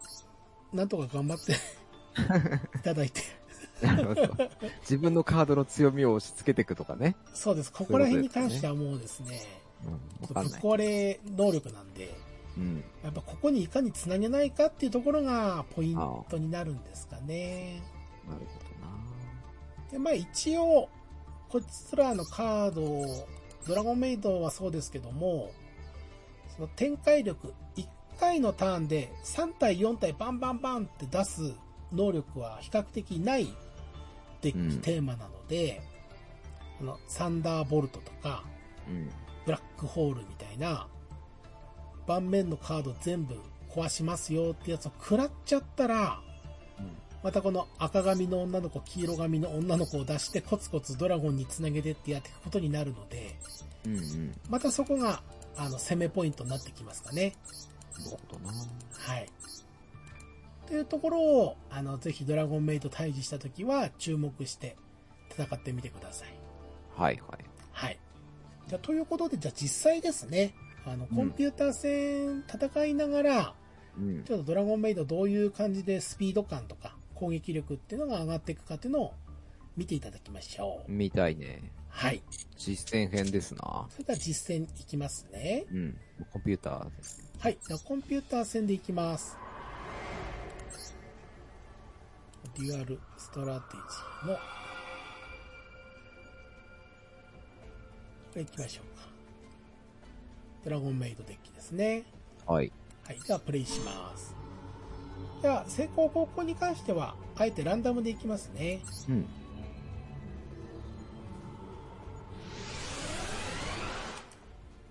[0.72, 1.54] なんとか頑張って
[2.78, 3.22] いただいて。
[4.82, 7.16] 自分のカードの強みを押し付けていくとかね。
[7.34, 7.72] そうです。
[7.72, 9.42] ここら辺に関してはもうですね、
[9.86, 10.28] うん。
[10.28, 10.44] ぶっ。
[10.60, 12.14] 壊れ能力なんで、
[12.58, 12.84] うん。
[13.04, 15.98] やっぱここにいかにつなげないかっていうところがポイン
[16.30, 17.82] トになるんですかね。
[18.28, 19.92] なるほどな。
[19.92, 20.90] で、まあ一応、
[21.50, 23.28] こいつらのカードを、
[23.68, 25.52] ドラゴンメイドはそうですけども、
[26.56, 27.88] その展開力、1
[28.20, 31.54] 回のターンで3体4体バンバンバンって出す
[31.92, 33.48] 能力は比較的ない
[34.44, 35.82] デッキテーマなので、
[36.80, 38.44] あの、サンダーボルトとか、
[38.88, 39.10] うん。
[39.46, 40.88] ブラックホールみたいな、
[42.06, 43.36] 盤面のカード全部
[43.70, 46.22] 壊しますよってやつを食らっちゃったら、
[47.24, 53.36] またこの赤髪の女の子、黄色髪の女の子を出してコツコツドラゴンにつなげてってやっていくことになるので、
[53.86, 54.34] うんうん。
[54.50, 55.24] またそこが、
[55.56, 57.36] あの、攻めポイントになってきますかね。
[57.98, 58.52] なるほどな。
[58.52, 59.30] はい。
[60.68, 64.78] というところを、あの、ぜひドラゴンメイト退治した時は注目して
[65.32, 66.30] 戦ってみてください。
[66.96, 67.46] はいはい。
[67.72, 68.00] はい。
[68.68, 70.54] じゃあ、ということで、じゃあ実際ですね、
[70.86, 73.56] あの、コンピューター戦戦いながら、
[73.98, 74.24] うん。
[74.24, 79.14] ちょっとドラゴンメイドどういう感じでスピード感とか攻撃力っていうのが上がっていくかっていうのを
[79.78, 80.92] 見ていただきましょう。
[80.92, 81.72] 見たいね。
[81.90, 82.22] はい。
[82.58, 83.88] 実践編ですな。
[83.90, 85.66] それでは実践いきますね。
[85.72, 85.98] うん。
[86.32, 87.32] コンピューターです。
[87.40, 87.58] はい。
[87.68, 89.38] ではコンピューター戦でいきます。
[92.60, 94.40] リアルストラテジーの、こ
[98.36, 99.08] れいきましょうか。
[100.64, 102.04] ドラゴンメイドデッキですね。
[102.46, 102.72] はい。
[103.06, 103.20] はい。
[103.20, 104.36] では、プレイします。
[105.42, 108.82] では、成功方向に関しては、あえてランダムでいきますね。
[109.10, 109.26] うん。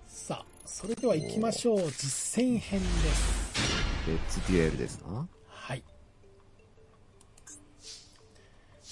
[0.09, 1.79] さあ、それでは行きましょう。
[1.93, 4.09] 実践編です。
[4.09, 5.29] レッツデュエルですな。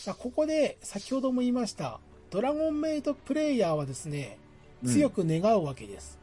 [0.01, 4.39] さあ、ここで、先ほども言いました、ドラゴンメイドプレイヤーはですね、
[4.87, 6.19] 強く願うわけです。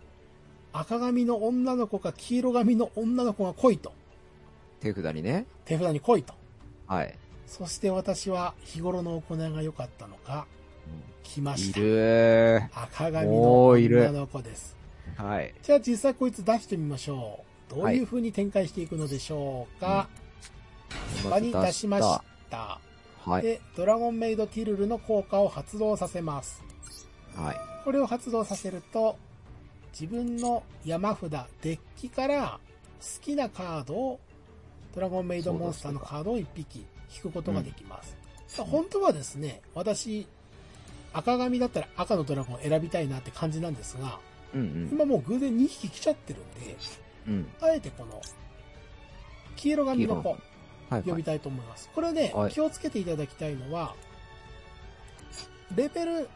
[0.73, 3.93] 赤髪の女の子か黄色髪の女の子が来いと。
[4.79, 5.45] 手札にね。
[5.65, 6.33] 手札に来いと。
[6.87, 7.15] はい。
[7.45, 10.47] そして私は日頃の行いが良かったのか、
[11.21, 11.79] 来まいした。
[11.79, 14.75] る赤髪の女の子です。
[15.17, 15.23] ー。
[15.23, 15.53] はい。
[15.61, 17.75] じゃあ実際こいつ出してみましょう。
[17.75, 20.09] どういう風に展開していくのでしょうか。
[21.29, 22.79] 場に出しました。
[23.27, 23.41] はい。
[23.41, 26.63] で、ドラゴンメイドティルルの効果を発動させます。
[27.35, 27.57] はい。
[27.83, 29.17] これを発動させると、
[29.91, 32.59] 自分の山札、デッキから
[33.01, 34.19] 好きなカードを、
[34.95, 38.15] ドラゴンメイドモンスターのカードを1匹引くことができます。
[38.47, 40.25] さあ本当はですね、私、
[41.11, 44.19] 赤髪だったら赤のドラゴンを選びたいなって感じなんですが、
[44.53, 44.89] うんうん。
[44.91, 46.77] 今もう偶然2匹来ちゃってるんで、
[47.27, 47.47] うん。
[47.59, 48.21] あえてこの、
[49.57, 50.37] 黄色髪の子。
[50.89, 51.89] 呼びたいと思います。
[51.93, 53.95] これね、はい気をつけていただきたいのは、
[55.75, 56.29] レベル、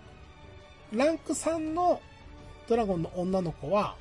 [0.92, 2.02] ランク3の
[2.68, 3.96] ドラゴンの女の子は、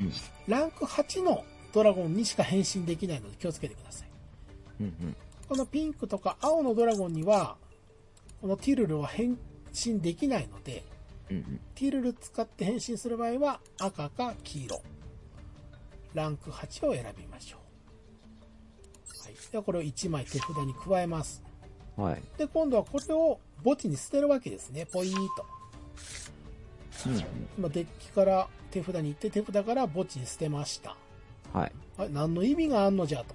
[0.00, 0.12] うん
[0.48, 4.08] ランク8のドラゴンにしか変身できないので気をつけてください。
[4.80, 5.16] うんうん。
[5.48, 7.56] このピンクとか青のドラゴンには、
[8.40, 9.38] このティルルは変
[9.72, 10.84] 身できないので、
[11.30, 11.60] うんうん。
[11.74, 14.82] ティルル使って変身する場合は赤か黄色。
[16.14, 17.59] ランク8を選びましょう。
[19.50, 19.52] はい。
[19.52, 21.42] ではこれを1枚手札に加えます。
[21.96, 22.22] はい。
[22.38, 24.86] で、今度はこれを墓地に捨てるわけですね。
[24.86, 25.46] ポイーと。
[27.06, 27.24] うんうん。
[27.58, 30.96] 今デッキから手札に行って手札から墓地に捨てました。
[31.52, 31.72] はい。
[32.12, 33.34] 何の意味があんのじゃと。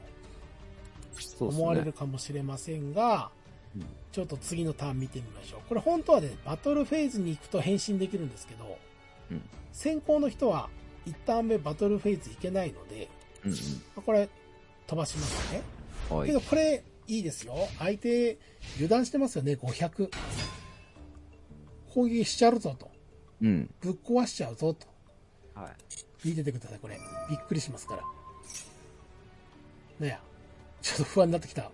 [1.39, 3.29] 思われるかもしれませんが、
[3.75, 5.59] うんちょっと次のターン見てみましょう。
[5.67, 8.77] これ本当はね、バトルフェーズに行くと変身できるんですけど、
[9.29, 9.41] うん
[9.73, 10.69] 先行の人は
[11.05, 13.09] 一旦目バトルフェーズ行けないので、
[13.43, 14.29] うんこれ
[14.87, 15.61] 飛ばしますね。
[16.25, 16.31] け。
[16.33, 17.55] どこれいいですよ。
[17.79, 18.37] 相手
[18.75, 20.09] 油断してますよね、500。
[21.93, 22.89] 攻撃しちゃうぞと。
[23.41, 23.69] うん。
[23.81, 24.87] ぶっ壊しちゃうぞと。
[25.53, 26.27] はい。
[26.27, 26.99] 見ててください、これ。
[27.29, 28.03] びっくりしますから。
[29.99, 30.19] ねや。
[30.81, 31.71] ちょっと不安になってきた。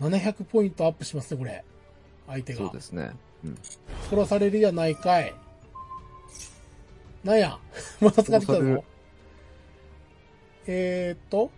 [0.00, 1.64] 700ポイントアップしますね、これ。
[2.26, 2.72] 相手がそう。
[2.72, 3.10] ですね。
[3.44, 3.58] うん。
[4.08, 5.34] 殺されるやないかい。
[7.24, 7.58] なんや。
[8.00, 8.84] また使ってきたぞ。
[10.66, 11.50] えー、っと、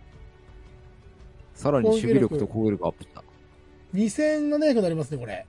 [1.55, 3.23] さらに守備力と攻撃力アップした。
[3.93, 5.45] 2700になりますね、これ。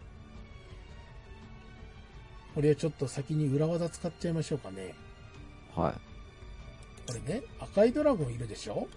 [2.55, 4.95] これちょっと先に裏技使っちゃいましょうかね。
[5.75, 5.93] は
[7.07, 8.89] これね、赤いドラゴンいるでしょ？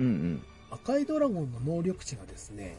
[0.00, 0.02] い。
[0.02, 0.42] うんうん。
[0.70, 2.76] 赤いドラゴンの能力値がですね、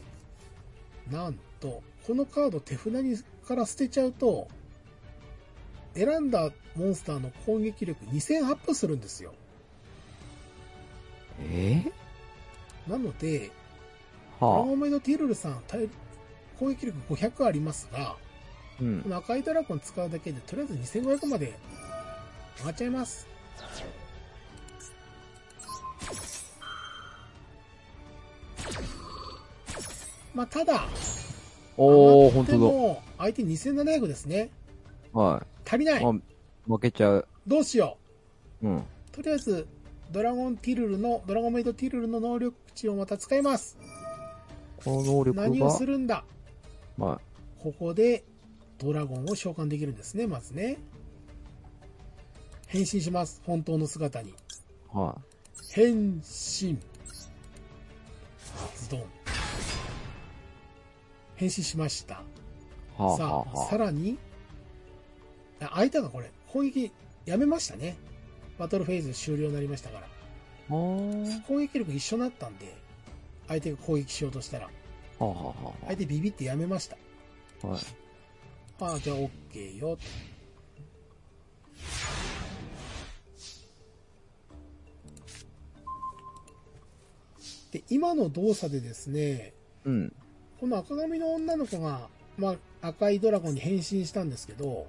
[1.10, 4.48] なんと、このカード手札にから捨てちゃうと、
[5.94, 9.32] 選んだモンスターの攻撃力2000アップするんですよ。
[11.40, 11.82] え
[12.86, 13.50] なので、ー、
[14.40, 15.62] はあ、ゴーメイドティルルさん、
[16.58, 18.16] 攻撃力500ありますが、
[18.80, 21.58] うん、この赤いドラゴン使うだけで、とりあえず2500まで
[22.58, 23.26] 上がっちゃいます。
[30.34, 30.86] まあ、ただ、
[31.76, 33.02] おお、本当だ。
[33.18, 34.50] 相手2700ですね。
[35.12, 35.68] はい。
[35.68, 36.04] 足りない。
[36.66, 37.28] 負けちゃう。
[37.46, 37.98] どうしよ
[38.62, 38.68] う。
[38.68, 38.84] うん。
[39.10, 39.66] とりあえず、
[40.12, 43.76] ドラゴンティルルの、ドラゴンメイドティルルの能力値をまた使います。
[44.84, 46.24] この能力が、何をするんだ？
[46.96, 47.20] は
[47.58, 48.24] ここで、
[48.78, 50.78] ドラゴンを召喚できるんですね、まずね。
[52.66, 53.40] 変身します。
[53.44, 54.30] 本当の姿に。
[54.30, 54.34] い。
[54.92, 55.16] は
[55.72, 56.78] 変身。
[58.76, 59.04] ズドン。
[61.36, 62.14] 変身しました。
[62.14, 62.18] い。
[63.02, 64.18] はあ、さあ、はあ、はさらに、
[65.60, 66.92] あ相手がこれ、攻撃
[67.26, 67.96] やめましたね。
[68.58, 70.08] バトルフェーズ終了になりましたから。
[70.68, 72.76] 攻撃力一緒になったんで、
[73.48, 74.68] 相手が攻撃しようとしたら、
[75.18, 75.24] あ。
[75.24, 76.96] はあ、はあ、は相手ビビってやめました。
[77.64, 77.66] あ。
[77.68, 77.80] はい。
[78.80, 79.98] ああ、じゃあ OK よ。
[87.72, 89.52] で、今の動作でですね、
[89.84, 90.12] うん。
[90.60, 94.86] この赤髪の女の子が、まあ、赤いドラゴンに変身したんですけど、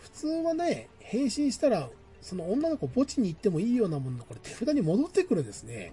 [0.00, 1.88] 普通はね、変身したら、
[2.20, 5.92] その女の子墓地に行ってもいいようなものがこれ手札に戻ってくるんですね。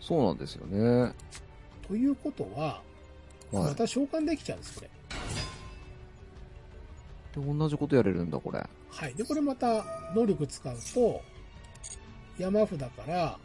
[0.00, 1.12] そうなんですよね。
[1.86, 2.82] ということは、
[3.52, 3.70] はい。
[3.70, 4.90] また召喚できちゃうんです、これ。
[7.40, 8.64] で、同じことやれるんだ、これ。
[8.90, 9.14] はい。
[9.14, 9.84] で、これまた
[10.14, 11.22] 能力使うと、
[12.38, 13.38] 山札から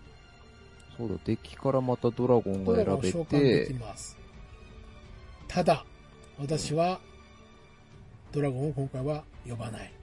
[0.97, 4.17] そうだ、デッキからまたドラゴンドが選べラゴンを召喚できて、ます。
[5.47, 5.85] ただ、
[6.39, 6.99] 私は、
[8.31, 9.93] ドラゴンを今回は呼ばない。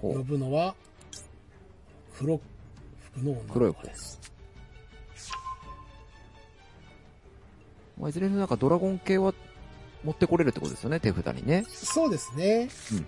[0.00, 0.74] 呼ぶのは、
[2.16, 2.40] 黒
[3.00, 4.33] 服の女の子です。
[7.98, 9.34] まあ、いずれにせよなんかドラゴン系は
[10.02, 11.64] 持ってこれるってことですよね、手札にね。
[11.68, 12.68] そうですね。
[12.92, 13.06] うん。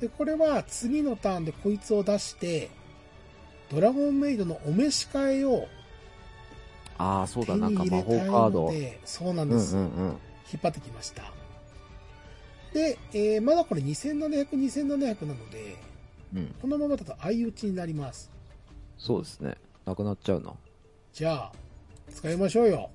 [0.00, 2.70] で、これは次のターンでこいつを出して、
[3.70, 5.66] ドラゴンメイドのお召し替えを
[6.98, 8.72] ああ、そう手だ、なんにか魔法カード。
[9.04, 9.76] そうなんうんです。
[9.76, 10.06] うんうん。
[10.52, 11.22] 引っ張ってきました。
[12.74, 15.76] で、えーまだこれ2700、2700なので、
[16.34, 16.54] うん。
[16.60, 18.30] このままだと相打ちになります。
[18.98, 19.56] そうですね。
[19.84, 20.52] なくなっちゃうな。
[21.12, 21.52] じゃあ、
[22.12, 22.90] 使いましょうよ。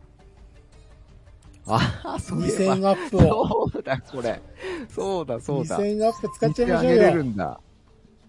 [1.67, 3.69] ああ、 そういえば2000アップを。
[3.69, 4.41] そうだ、これ。
[4.89, 5.79] そうだ、そうだ。
[5.79, 7.23] 2000アップ使っちゃいましょう見てあげれるよ。
[7.25, 7.59] んだ。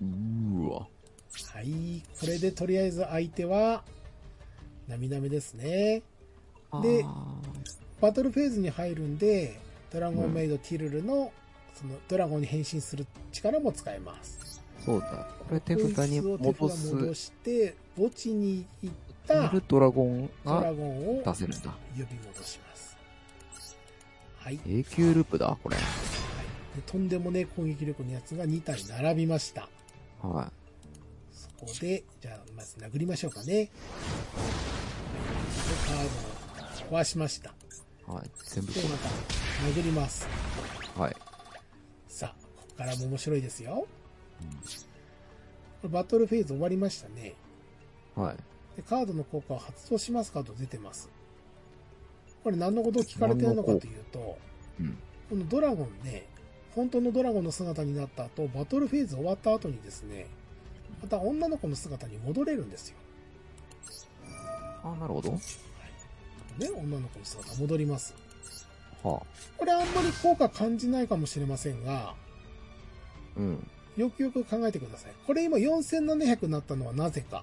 [0.01, 0.81] うーわ。
[0.81, 2.03] はい。
[2.21, 3.85] これでとりあえず相手は、
[4.89, 6.03] なみなみですね。
[6.83, 7.35] であ
[8.01, 9.59] バトルフェーズに入るんで、
[9.91, 11.33] ドラゴンメイドティルルの、
[11.75, 14.61] そのドラゴンに変身する力も使えます。
[14.81, 15.29] ーそうだ。
[15.49, 17.15] これ手札に戻札戻す。
[17.15, 18.95] して、墓地に行っ
[19.29, 20.63] たるドラゴンが
[21.33, 21.71] 出せるんだ。
[21.97, 22.97] 呼び戻します。
[24.39, 24.61] はい。
[24.67, 25.77] 永久ループだ、これ。
[25.77, 25.83] で
[26.87, 29.69] とんでもねえ攻撃力のやつが2体並びました。
[30.23, 30.51] は
[31.31, 33.47] そこで、じゃあ、まず殴りましょうかね。
[33.47, 33.71] で
[35.87, 37.51] カードを壊しました。
[37.51, 37.53] い。
[38.11, 38.31] はい。
[38.45, 39.09] 全部で、また
[39.81, 40.27] 殴ります。
[40.97, 41.17] はい。
[42.09, 43.87] さあ、ここからも面白いですよ。
[45.83, 47.35] これバトルフェーズ終わりましたね。
[48.15, 48.37] はい。
[48.79, 51.11] でカードの効果を発動しますかと出てます。
[52.45, 54.39] これ何のことを聞かれてるのかというと、
[54.79, 54.97] うん。
[55.29, 56.27] このドラゴンね、
[56.77, 60.29] 本当のドラゴンの姿になった後、バトルフェーズ終わった後にですね、
[61.03, 62.97] また女の子の姿に戻れるんですよ。
[64.85, 65.33] あなるほど。
[65.33, 65.41] ね、
[66.77, 68.15] 女の子の姿戻ります。
[69.03, 69.21] は
[69.57, 72.15] これあんまり効果感じないかもしれませんが、あ。
[73.37, 73.67] うん。
[73.97, 75.13] よくよく考えてください。
[75.27, 77.43] これ今4700になったのはなぜか。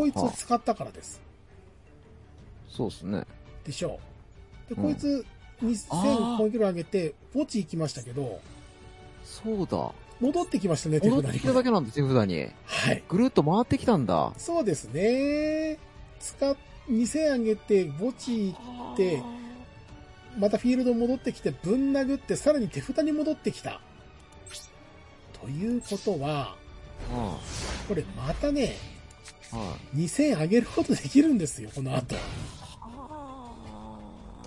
[0.00, 1.20] こいつを使ったからです。
[2.68, 3.24] そうっすね。
[3.64, 4.00] でしょ
[4.70, 4.74] う。
[4.74, 5.26] で、うんこいつ
[5.62, 8.40] 2000あー攻撃力上げて、墓地行きましたけど、
[9.24, 9.92] そうだ。
[10.20, 12.48] 戻ってきましたね、手札に戻ってきただけなんだ、手札に。
[12.64, 13.02] はい。
[13.08, 14.32] ぐるっと回ってきたんだ。
[14.38, 15.78] そうですね。
[16.18, 16.56] 使っ、
[16.90, 19.22] 2000上げて、墓地行って、
[20.38, 23.82] またフィールド戻ってきて、ぶん殴って、さらに手札に戻ってきた。
[25.42, 26.56] ということは、
[27.10, 27.38] は
[27.88, 28.89] これまたね、あ。
[29.52, 29.96] はい。
[29.96, 32.16] 2000上げることできるんですよ、この後。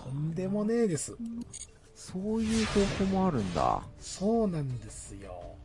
[0.04, 1.16] とんでもねえです。
[1.96, 3.82] そういう方法もあるんだ。
[4.00, 5.56] そうなんですよ。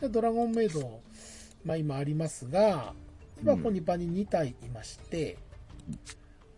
[0.00, 1.00] でドラゴンメイド、
[1.64, 2.94] まあ今ありますが、
[3.42, 5.36] 今ここに場に2体いまして、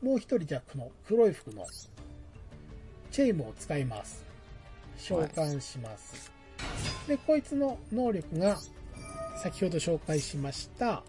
[0.02, 1.66] もう1人じゃあこの黒い服の
[3.10, 4.24] チェイムを使います。
[4.96, 6.29] 召喚します。
[7.06, 8.58] で、こいつの能力が
[9.42, 11.02] 先ほど紹介しました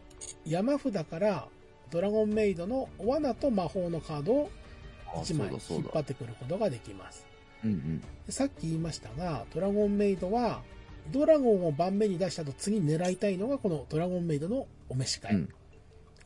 [0.46, 1.48] 山札から
[1.90, 4.52] ドラゴンメイドの罠と魔法のカードを
[5.14, 5.50] あ1枚。
[5.50, 7.26] 引っ張ってくることができます。
[7.64, 8.00] うんうん。
[8.00, 10.62] でさっき言いましたが、ドラゴンメイドは
[11.12, 15.34] ドラゴンを盤面に出したと次に狙いたいのがこのドラゴンメイドのお召し替え。
[15.36, 15.50] うん。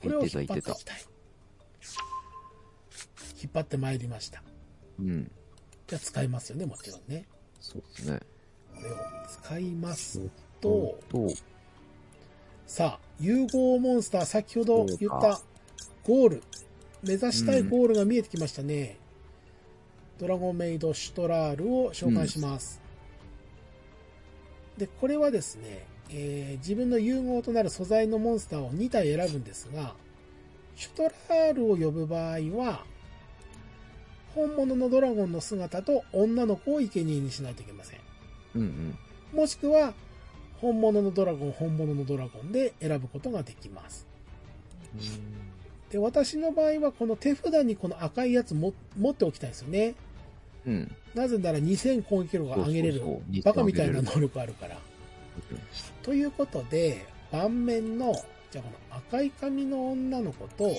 [0.01, 1.05] これを引っ張言っていきたい。
[3.41, 4.39] 引っ張ってまいりました。
[4.39, 4.43] た。
[4.99, 5.31] うん。
[5.87, 7.25] じゃあ使いますよね、もちろんね。
[7.59, 8.19] そうですね。
[8.75, 8.95] これを
[9.27, 10.21] 使います
[10.61, 11.29] と、と、
[12.67, 15.41] さあ、融合モンスター、先ほど言った
[16.03, 16.43] ゴール、
[17.03, 18.97] 目指したいゴールが見えてきましたね。
[20.19, 22.81] ドラゴンメイドシュトラールを召喚します。
[24.77, 29.95] で、これはですね、えー自分の融合となる素材のモンスターを2体選ぶんですが、
[30.75, 32.85] シュトラールを呼ぶ場合は、
[34.33, 37.99] 本物のドラゴンの姿と女の子を生贄にしないといけません。
[38.55, 38.97] うんうん。
[39.37, 39.93] もしくは、
[40.61, 44.07] 本物のドラゴン、本物のドラゴンで選ぶことができます。
[45.91, 49.95] で、私の場合はこの手札にこの赤いやつも持っておきたいですよね。
[50.65, 50.95] うん。
[51.13, 53.41] なぜなら2000攻撃力が上げれるそうそうそう。
[53.43, 54.75] バカみたいな能力あるから。
[54.75, 54.81] うん
[56.01, 58.13] ということで、盤面の、
[58.51, 60.71] じゃあこの赤い髪の女の子と、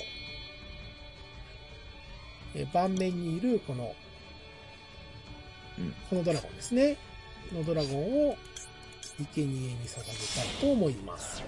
[2.55, 3.95] え盤面にいるこの、
[5.79, 6.97] うんこのドラゴンですね。
[7.51, 8.37] このドラゴンを
[9.35, 10.11] 生贄に捧げた
[10.45, 11.43] いと思います。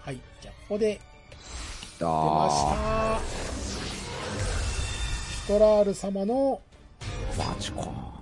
[0.00, 0.20] はい。
[0.40, 1.00] じゃあここで
[1.98, 3.20] 出ました。
[5.46, 6.60] シュトラール様の。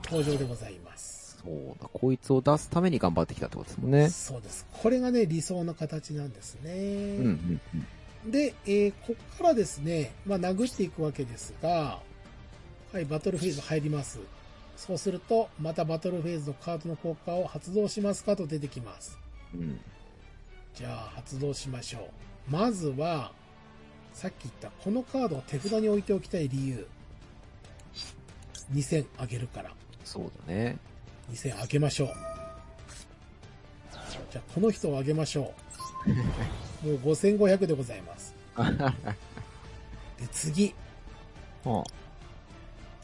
[0.05, 1.39] 登場でございます。
[1.43, 1.89] そうだ。
[1.93, 4.11] こいつを出すために頑張ってきたってことですもんね。
[4.11, 4.67] そうです。
[4.71, 6.73] これがね、理想の形なんですね。
[6.73, 6.81] うん
[7.25, 7.61] うん
[8.25, 8.31] うん。
[8.31, 12.01] で、えーこっからですね、まあ、殴っていくわけですが、
[12.93, 14.19] はい、バトルフェーズ入ります。
[14.77, 19.18] そうすると、またバトルフェーズのカードの効果を発動しますかと出てきます。
[19.55, 19.81] うん。
[20.74, 22.11] じゃあ、発動しましょ
[22.49, 22.51] う。
[22.51, 23.33] まずは、
[24.12, 26.87] さっき言ったこのカードを手札に置いておきたい理由。
[28.72, 29.70] 2000あげるから。
[30.05, 30.79] そうだね。
[31.33, 32.09] 2000あげましょう。
[34.31, 35.55] じゃあ、この人をあげましょ
[36.07, 36.11] う。
[36.87, 38.35] もう5500でございます。
[40.20, 40.74] で、次。
[41.64, 41.85] は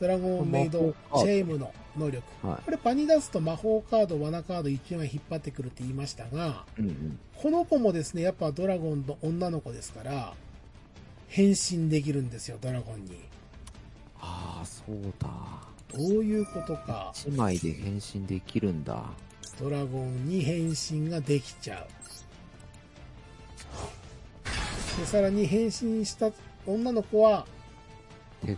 [0.03, 2.25] ドラゴンメイドチェームの能力。
[2.43, 2.63] あ、はい。
[2.65, 7.19] これ場に出すと魔法カード、罠カード1枚引っ張ってくるって言いましたが、うんうん。
[7.37, 10.35] この子もですね、やっぱドラゴンの女の子ですから、
[11.29, 13.17] 変身できるんですよ、ドラゴンに。
[14.19, 15.29] ああ、そうだ。
[15.97, 19.05] どういうことか、一枚で変身できるんだ。
[19.61, 21.87] ドラゴンに変身ができちゃう。
[24.99, 26.33] で、さらに変身した
[26.67, 27.47] 女の子は、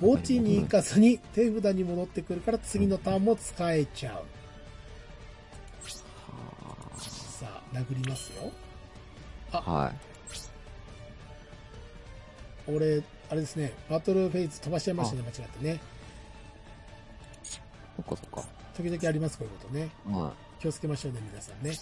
[0.01, 4.25] 墓地に行かずに手札に戻ってくるから次のターンも使えちゃう。
[7.39, 8.51] さあ、殴りますよ。
[9.51, 9.97] はい。
[12.67, 15.79] 俺、あれですね、バトルフェイズ飛ばしちゃいましたね、間違ってね。
[17.43, 17.59] そ
[18.03, 18.43] っかそっか。
[18.77, 19.91] 時々あります、こういうことね。
[20.07, 21.75] ま気をつけましょうね、皆さんね。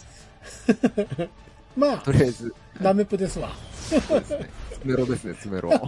[1.76, 3.52] まあ、とりあえず、あ、ダメプですわ。
[3.88, 4.50] そうですね。
[4.72, 5.70] ツメロですね、ツメロ。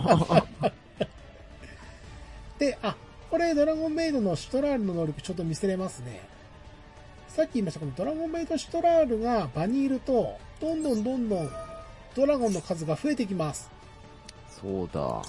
[2.59, 2.97] で、あ、
[3.31, 6.23] これドラゴンメイドのシュトラールの能力ちょっと見せれますね。
[7.29, 11.51] さっき言いましたこのドラゴンメイドシュトラールが場にいると、どんどんどんどん
[12.15, 13.71] ドラゴンの数が増えてきます。
[14.49, 15.01] そうだ。
[15.01, 15.25] こ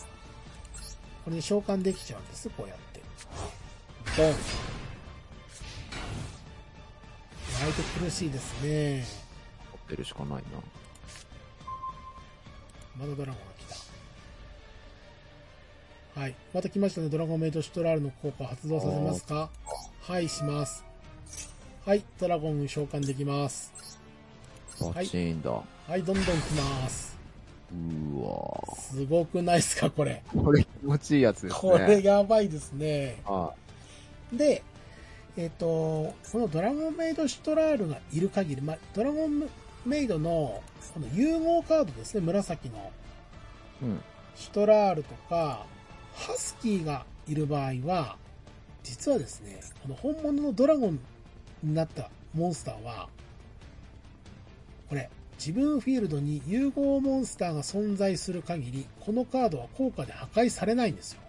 [1.28, 3.01] れに召喚できちゃうんです、こうやって。
[4.15, 4.34] ドン。
[7.59, 9.03] 相手苦しいですね。
[9.71, 10.41] 持ってるしかないな。
[12.97, 13.84] まだドラゴンが来た。
[16.16, 16.36] はい。
[16.53, 17.09] また来ましたね。
[17.09, 19.49] ドラゴンメイドシュトラールの効果を発動させますか？
[20.01, 20.86] はい、します。
[21.86, 23.74] はい、ドラゴン召喚できます。
[24.80, 25.51] バチーンだ。
[25.51, 27.18] はい、どんどん来ます。
[27.72, 30.24] うわすごくないですか、これ？
[30.34, 31.59] これ気持ちいいやつですね。
[31.59, 33.22] これやばいですね。
[33.26, 33.51] あ
[34.32, 34.63] で、
[35.36, 35.68] えっ、と、
[36.32, 39.49] このドラゴンメイドシュトラールがいる限り、まあ、ドラゴン
[39.86, 40.61] メイドの
[40.93, 42.91] この融合カードですね、紫の
[43.82, 44.01] うん。
[44.36, 45.66] シュトラールとか、
[46.16, 48.18] ハスキーがいる場合は、
[48.84, 50.99] 実はですね、この本物のドラゴン
[51.63, 53.09] になったモンスターは、
[54.89, 61.22] これ、自分フィールドに融合モンスターが存在する限り、このカードは効果で破壊されないんですよ。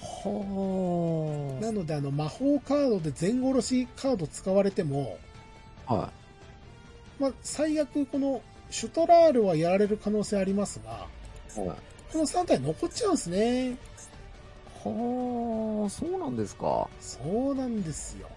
[0.00, 5.18] はなので、あの、魔法カードで全殺しカード使われても、
[5.86, 5.94] あ。
[5.94, 6.12] は
[7.18, 11.06] まあ、最悪このシュトラールはやられる可能性ありますが、
[11.56, 11.60] い。
[11.66, 11.76] はい。
[12.12, 13.76] この3体残っちゃうんですね。
[14.84, 16.88] はあ、そうなんですか。
[17.00, 17.18] そ
[17.52, 18.28] うなんですよ。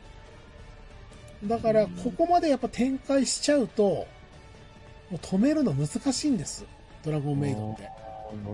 [1.46, 4.08] だから、ここまでやっぱ展開しちゃうと、も
[5.14, 6.66] う止めるの難しいんです。
[7.04, 7.84] ドラゴンメイドって。
[7.84, 7.90] な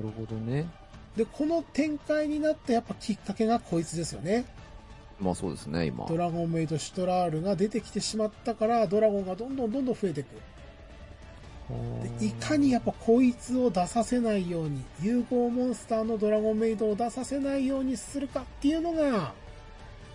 [0.01, 0.65] るほどね。
[1.15, 4.45] で、この展開になったやっぱきっかけがこいつですよね。
[5.19, 6.05] まあそうですね、今。
[6.07, 10.27] ドラゴンメイドシュトラールが出てきてしまったから、ドラゴンがどんどんどんどん増えていく。
[12.17, 19.33] でいかにやっぱこいつを出させないように、融合モンスターのドラゴンメイドを出させないようにするかっていうのが、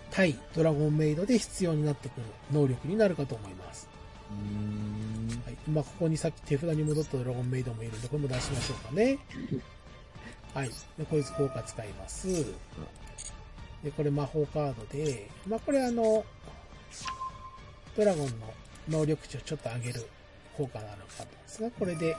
[0.09, 3.87] 対ドラゴンメイドで必要になってくる能力になるかと思います。
[4.31, 5.57] うーんはい。
[5.69, 9.19] まあ、ここにさっき手札に戻ったドラゴンメイドもいるんで、これも出しましょうかね。
[10.55, 10.69] はい。
[10.97, 12.45] で、こいつ効果使います。
[13.83, 16.25] で、これ魔法カードで、まあ、これあの、
[17.95, 18.53] ドラゴンの
[18.89, 20.07] 能力値をちょっと上げる
[20.57, 22.15] 効果があるカードですが、これで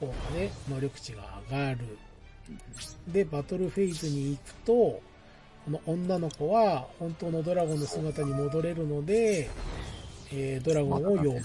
[0.00, 1.98] 効果で能力値が上がる。
[3.08, 5.02] で、バトルフェイズに行くと、こ
[5.70, 9.50] の女の子は本当のドラゴンの姿に戻れるので、
[10.32, 11.40] えードラゴンを呼ぶ。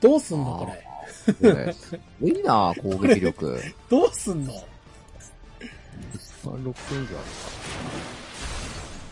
[0.00, 1.52] どうすんのこれ？
[1.52, 3.60] これすごいな、攻撃力。
[3.90, 4.52] どうすんの
[6.42, 7.59] ？3、6点以上あるか。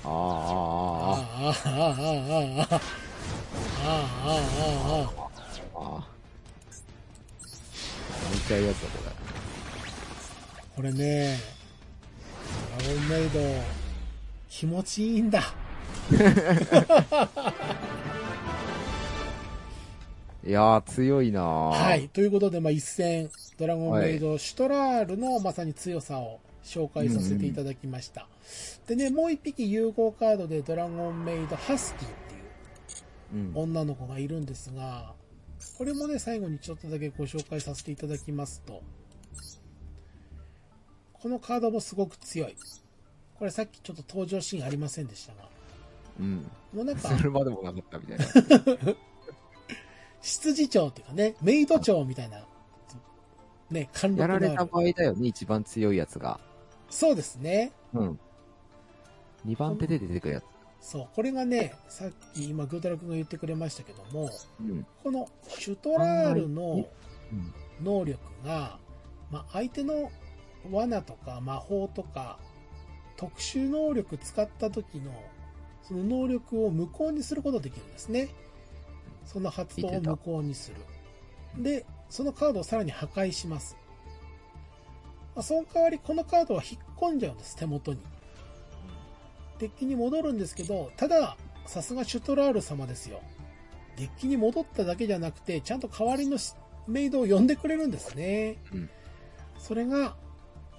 [0.09, 1.65] ああ、ああ、ああ。
[1.65, 4.41] ああ、ああ、ああ、ああ、ああ、ああ、
[4.95, 5.29] ああ、
[5.75, 6.09] ああ。
[8.31, 8.93] めっちゃいいやつだ、こ
[10.77, 11.37] これね、
[12.79, 13.41] ドラゴンメイド、
[14.49, 15.43] 気持ちいいんだ。
[20.47, 21.71] いやー、強いなは。
[21.71, 28.29] はいということで、まあ、一戦、ドラゴンメイド、シュトラールのまさに強さを紹介させていただきました。
[28.87, 32.39] でね、もう一匹融合カードでドラゴンメイドハスキーっていう
[33.35, 33.53] うん。
[33.55, 35.15] 女の子がいるんですが、
[35.77, 38.83] これもね、最後にちょっとだけご紹介させていただきますと、
[41.15, 42.57] このカードもすごく強い。
[43.39, 45.49] これさっきちょっと登場シーンありませんでしたが、
[46.21, 46.51] うん。
[46.73, 48.95] もうなんかそ、れまでもなかったみたいな。
[50.21, 52.45] 執事長っていうかね、メイド長みたいな、
[53.71, 54.47] ね、貫禄やのある。
[54.47, 56.41] られた場合だよね、一番強いやつが。
[56.91, 57.73] そうですね。
[57.95, 58.21] うん。
[59.47, 60.45] 2番手で出てくるやつ。
[60.81, 64.31] そう、これがね、さっき今、グータラ君が言ってくれましたけども、
[64.61, 64.87] うん。
[65.03, 66.89] このシュトラールの
[67.33, 67.55] うん。
[67.83, 68.79] 能力が、
[69.31, 70.11] まあ、相手の
[70.71, 72.39] 罠とか魔法とか
[73.17, 75.13] 特殊能力使った時の
[75.83, 78.29] その能力を無効にすることができるんですね。
[79.25, 81.63] その発動を無効にする。
[81.63, 83.77] で、そのカードをさらに破壊します。
[85.39, 88.01] まあ、その代わりこのカードは引っ込んじゃうんです、手元に。
[89.61, 93.21] デッキに戻るんですけど、ただ、さすがシュトラール様ですよ。
[93.97, 96.39] デッキに戻っただけじゃなくて、ちゃんと代わりの
[96.89, 98.57] メイドを呼んでくれるんですね。
[98.73, 98.91] うん
[99.61, 100.17] それが、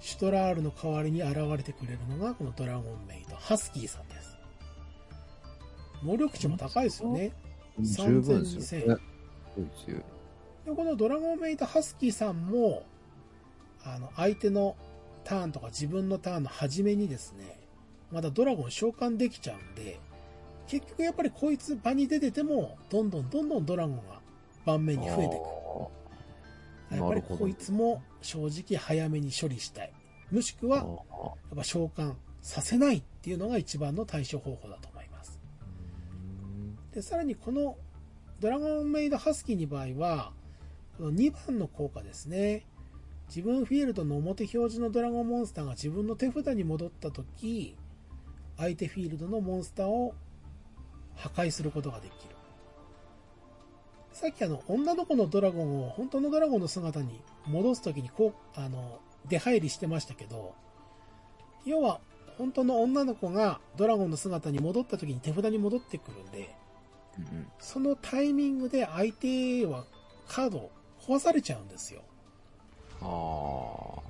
[0.00, 4.36] シュトラールの代わりに現れてくれるのが、このドラゴンメイド、ハスキーさんです。
[6.02, 7.32] 能力値も高いですよね。
[7.78, 8.96] 十分ですよね。
[9.54, 10.02] そうですよ。
[10.66, 12.84] でこのドラゴンメイドハスキーさんも、
[13.84, 14.76] あの、相手の
[15.24, 17.58] ターンとか自分のターンの初めにですね、
[18.10, 20.00] まだドラゴン召喚できちゃうんで、
[20.66, 24.20] 結局やっぱりこいつ場に出てても、どんどんどんどんドラゴンが
[24.64, 25.60] 盤面に増えていく。
[26.96, 29.92] やっぱりこいつも正直早めに処理したい。
[30.30, 30.86] もしくは、やっ
[31.52, 35.38] あぱ召喚させないっていうのが一番の対処方法だと思います。
[36.92, 37.76] ーで、さらにこの
[38.40, 40.32] ドラゴンメイドハスキーに場合は、
[40.98, 42.64] この2番の効果ですね。
[43.30, 47.76] 自分フィールドの表表示のドラゴンモンスターが自分の手札に戻った時、
[48.56, 50.14] 相手フィールドのモンスターを
[51.14, 52.34] 破壊することができる。
[54.12, 60.56] さっきあの、女の子のドラゴンを本当のドラゴンの姿に戻す時にこう、あの、出入りしてましたけど、
[61.64, 62.00] 要は、
[62.36, 66.56] 本当の女の子がドラゴンの姿に戻った時に手札に戻ってくるんで、
[67.18, 69.84] うんうんそのタイミングで相手は
[70.26, 70.70] カードを
[71.06, 72.02] 壊されちゃうんですよ。
[73.00, 74.00] あ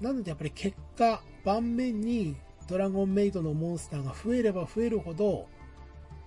[0.00, 2.36] なのでやっぱり結果、盤面に
[2.68, 5.46] ドラゴンメイドのモンスターが増えれば増えるほど、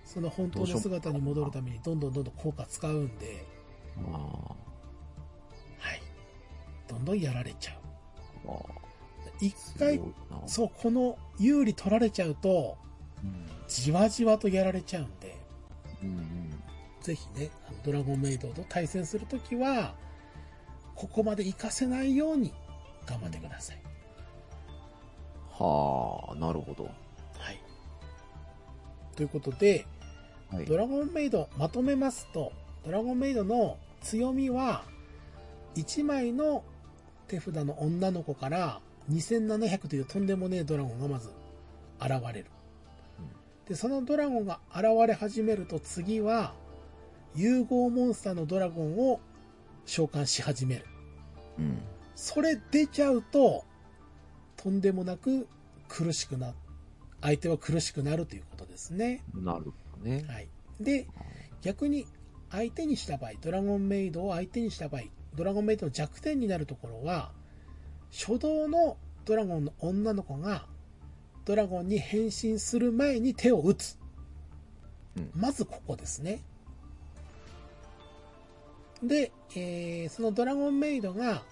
[0.06, 3.46] その本当の姿に戻るためにどんどんどんどん効果使うんで、
[3.96, 4.56] は
[5.94, 6.02] い。
[6.88, 7.78] どんどんやられちゃう。
[9.40, 9.80] 一ー。
[9.80, 10.02] 回
[10.46, 12.78] そう、この有利取られちゃうと、
[13.24, 15.36] うんじわじわとやられちゃうんで、
[16.04, 16.10] うん。
[16.10, 16.64] うん
[17.02, 17.50] ぜひね、
[17.84, 19.94] ドラゴンメイドと対戦するときは、
[20.96, 22.54] ここまで活かせないように
[23.06, 23.78] 頑張ってください。
[25.52, 26.86] はあ、なるほど。
[26.86, 26.90] は
[27.52, 27.60] い。
[29.16, 29.86] ということで、
[30.52, 30.66] はい。
[30.66, 32.52] ドラゴンメイドまとめますと、
[32.86, 34.84] ドラゴンメイドの強みは、
[35.76, 36.64] 1枚の
[37.28, 38.80] 手札の女の子から
[39.12, 41.30] 2700というとんでもねえドラゴンがまず
[42.00, 42.46] 現れる。
[43.68, 46.54] で、そのドラゴンが現れ始めると次は、
[47.36, 49.20] 融合モンスターのドラゴンを
[49.86, 50.86] 召喚し始める。
[51.60, 51.82] うん。
[52.16, 53.64] それ出ちゃうと、
[54.58, 55.48] とんでもなく
[55.88, 56.54] 苦しくな、
[57.22, 59.24] 相手は苦しくなるということですね。
[59.34, 60.26] なるほどね。
[60.28, 60.48] はい。
[60.80, 61.08] で、
[61.62, 62.06] 逆に
[62.50, 65.04] 相手にした場合、ドラゴンメイドを相手にした場合、
[65.36, 67.32] ドラゴンメイドの弱点になるところは、
[68.12, 70.68] 初動のドラゴンの女の子が
[71.46, 73.98] ドラゴンに変身する前に手を打つ。
[75.18, 76.42] うんまずここですね。
[79.04, 81.44] で、えーそのドラゴンメイドが、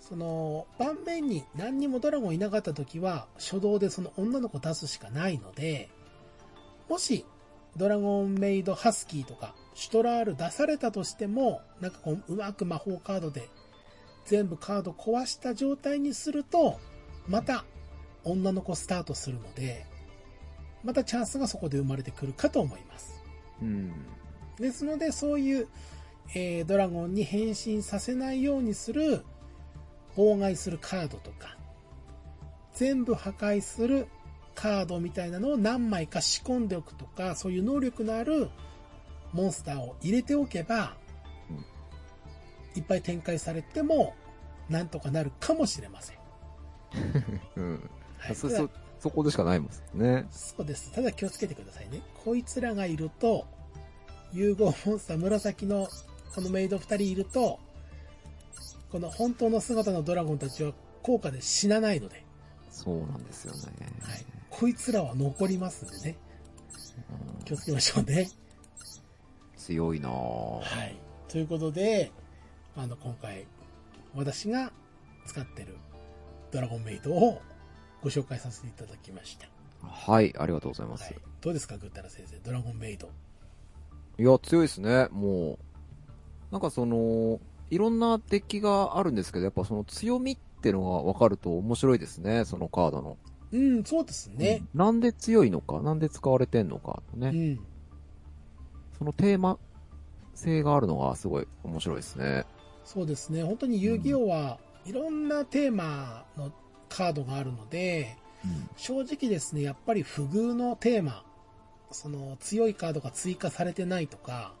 [0.00, 5.88] その、盤面に何にもドラゴンいなかった時は、初動でその女の子出すしかないので、
[6.88, 7.24] もし、
[7.76, 13.48] ドラゴンメイドハスキーとか、シュトラール出されたとしても、なんかこう、うまく魔法カードで
[14.24, 16.78] 全部カード壊した状態にすると、
[17.26, 17.64] また
[18.24, 19.86] 女の子スタートするので、
[20.84, 23.22] またチャンスがそこで生まれてくるかと思います。
[23.62, 23.92] うん。
[24.58, 25.68] ですので、そういう、
[26.34, 29.24] えードラゴンに変身させないようにする、
[30.16, 31.56] 妨害するカードとか、
[32.74, 34.08] 全部破壊する
[34.54, 38.48] カードみたいなのを何枚か仕込んでおくとか、そういう能力のある
[39.32, 40.96] モンスターを入れておけば、
[41.50, 41.64] うん
[42.74, 44.14] いっぱい展開されても、
[44.70, 46.16] なんとかなるかもしれません。
[47.56, 47.90] うん。
[48.16, 50.26] はい、そ、そ、そこでしかないもんね。
[50.30, 50.92] そうです。
[50.92, 52.00] ただ気をつけてくださいね。
[52.24, 53.46] こいつらがいると、
[54.32, 55.88] 融合モンスター紫の
[56.34, 57.58] このメイド2人いると、
[58.90, 60.72] この本当の姿のドラゴンたちは
[61.02, 62.24] 効果で死なないので、
[62.70, 63.60] そうなんですよね。
[64.02, 66.16] はい、こいつらは残りますんでね、
[67.38, 68.28] うん気をつけましょうね。
[69.56, 70.96] 強いなぁはい。
[71.28, 72.10] ということで、
[72.76, 73.46] あの、今回、
[74.14, 74.72] 私が
[75.26, 75.76] 使ってる
[76.50, 77.40] ドラゴンメイドを
[78.02, 79.48] ご紹介させていただきました。
[79.86, 81.04] はい、ありがとうございます。
[81.04, 81.16] はい。
[81.40, 83.10] どうですか、グッタラ先生、ドラゴンメイド。
[84.18, 85.08] いや、強いですね。
[85.10, 85.58] もう、
[86.52, 87.40] なんかその、
[87.70, 93.16] いろんなデッキがあるんですけど、やっぱその強みっていうのが分かると面白いですね、そのカードの。
[93.52, 94.62] うん、そうですね。
[94.74, 97.28] うんなんで強いのか、なんで使われてんのか、ね。
[97.28, 97.60] うん。
[98.98, 99.58] そのテーマ
[100.34, 102.44] 性があるのがすごい面白いですね。
[102.84, 103.42] そうですね。
[103.42, 106.52] 本当に遊戯王はいろんなテーマの
[106.90, 108.18] カードがあるので、
[108.76, 111.24] 正直ですね、やっぱり不遇のテーマ、
[111.90, 114.52] その強いカードが追加されてないとか、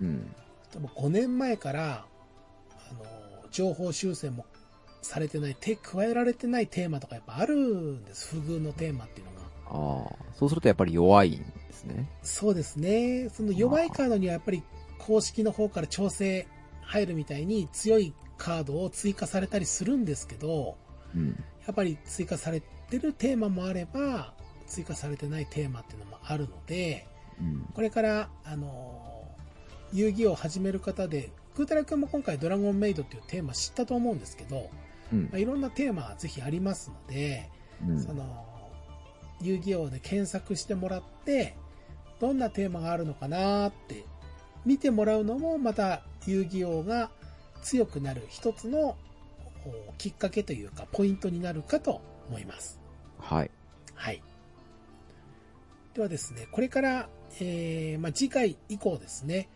[0.00, 0.34] うん。
[0.72, 2.06] 多分5年前から、
[2.90, 3.04] あの、
[3.50, 4.46] 情報修正も
[5.02, 8.36] されてない、手加えられてないテーマとかやっぱあるんです。
[8.36, 9.38] 不遇のテーマっていうのが。
[9.70, 12.08] ああ、そうするとやっぱり弱いんですね。
[12.22, 13.28] そうですね。
[13.30, 14.62] その弱いカードにはやっぱり
[14.98, 16.46] 公式の方から調整
[16.82, 20.76] 入るみたいに強いカードを追加されたりするんですけど、
[21.14, 21.28] うん。
[21.66, 24.34] やっぱり追加されてるテーマもあれば、
[24.66, 27.06] 追加されてないテーマっていうのもあるので、
[27.40, 27.68] うん。
[27.74, 29.17] これから、あの、
[29.92, 34.70] 遊戯王を始める方で、グータラ君も今回ドラゴンメイドっていうテーマ知ったと思うんですけど、
[35.12, 37.48] うんまあ、いろんなテーマがぜひありますので、
[37.86, 38.44] うんその、
[39.40, 41.56] 遊戯王で検索してもらって、
[42.20, 44.04] どんなテーマがあるのかなって
[44.64, 47.10] 見てもらうのもまた遊戯王が
[47.62, 48.96] 強くなる一つの
[49.88, 52.80] おきっかけというかポイントになるかと思います。
[53.18, 53.50] はい。
[53.94, 54.22] はい。
[55.94, 57.08] ではですね、これから、
[57.40, 59.48] えーまあ、次回以降ですね、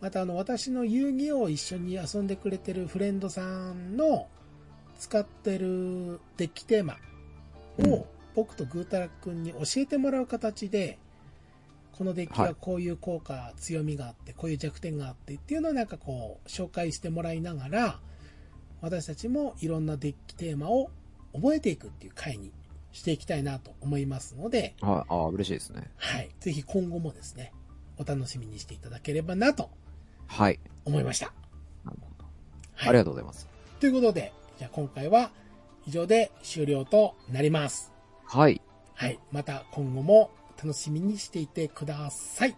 [0.00, 3.42] またあの私の遊戯王を一緒に遊んでくれてるフレンドさ
[3.72, 4.28] んの
[4.98, 6.96] 使ってるデッキテーマ
[7.88, 10.98] を僕とグータラ君に教えてもらう形で、
[11.92, 18.00] このデッキはこういう効果、強みがあって、こういう弱点があってっていうのをなんかこう紹介してもらいながら、
[18.82, 20.90] 私たちもいろんなデッキテーマを
[21.34, 22.52] 覚えていくっていう回に
[22.92, 25.12] していきたいなと思いますので、はい。
[25.12, 25.90] ああ、嬉しいですね。
[25.96, 26.30] はい。
[26.40, 27.54] ぜひ今後もですね、
[27.98, 29.70] お楽しみにしていただければなと
[30.26, 30.60] はい。
[30.84, 31.32] 思いました。
[31.84, 32.24] なるほど。
[32.74, 33.48] はいありがとうございます。
[33.80, 35.30] ということで、じゃあ今回は
[35.86, 37.92] 以上で終了となります。
[38.24, 38.60] はい。
[38.94, 39.18] はい。
[39.30, 40.30] また今後も
[40.62, 42.56] 楽しみにしていてください。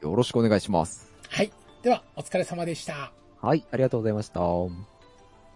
[0.00, 1.12] よろしくお願いします。
[1.28, 1.52] はい。
[1.82, 3.12] では、お疲れ様でした。
[3.40, 3.64] はい。
[3.70, 4.40] ありがとうございました。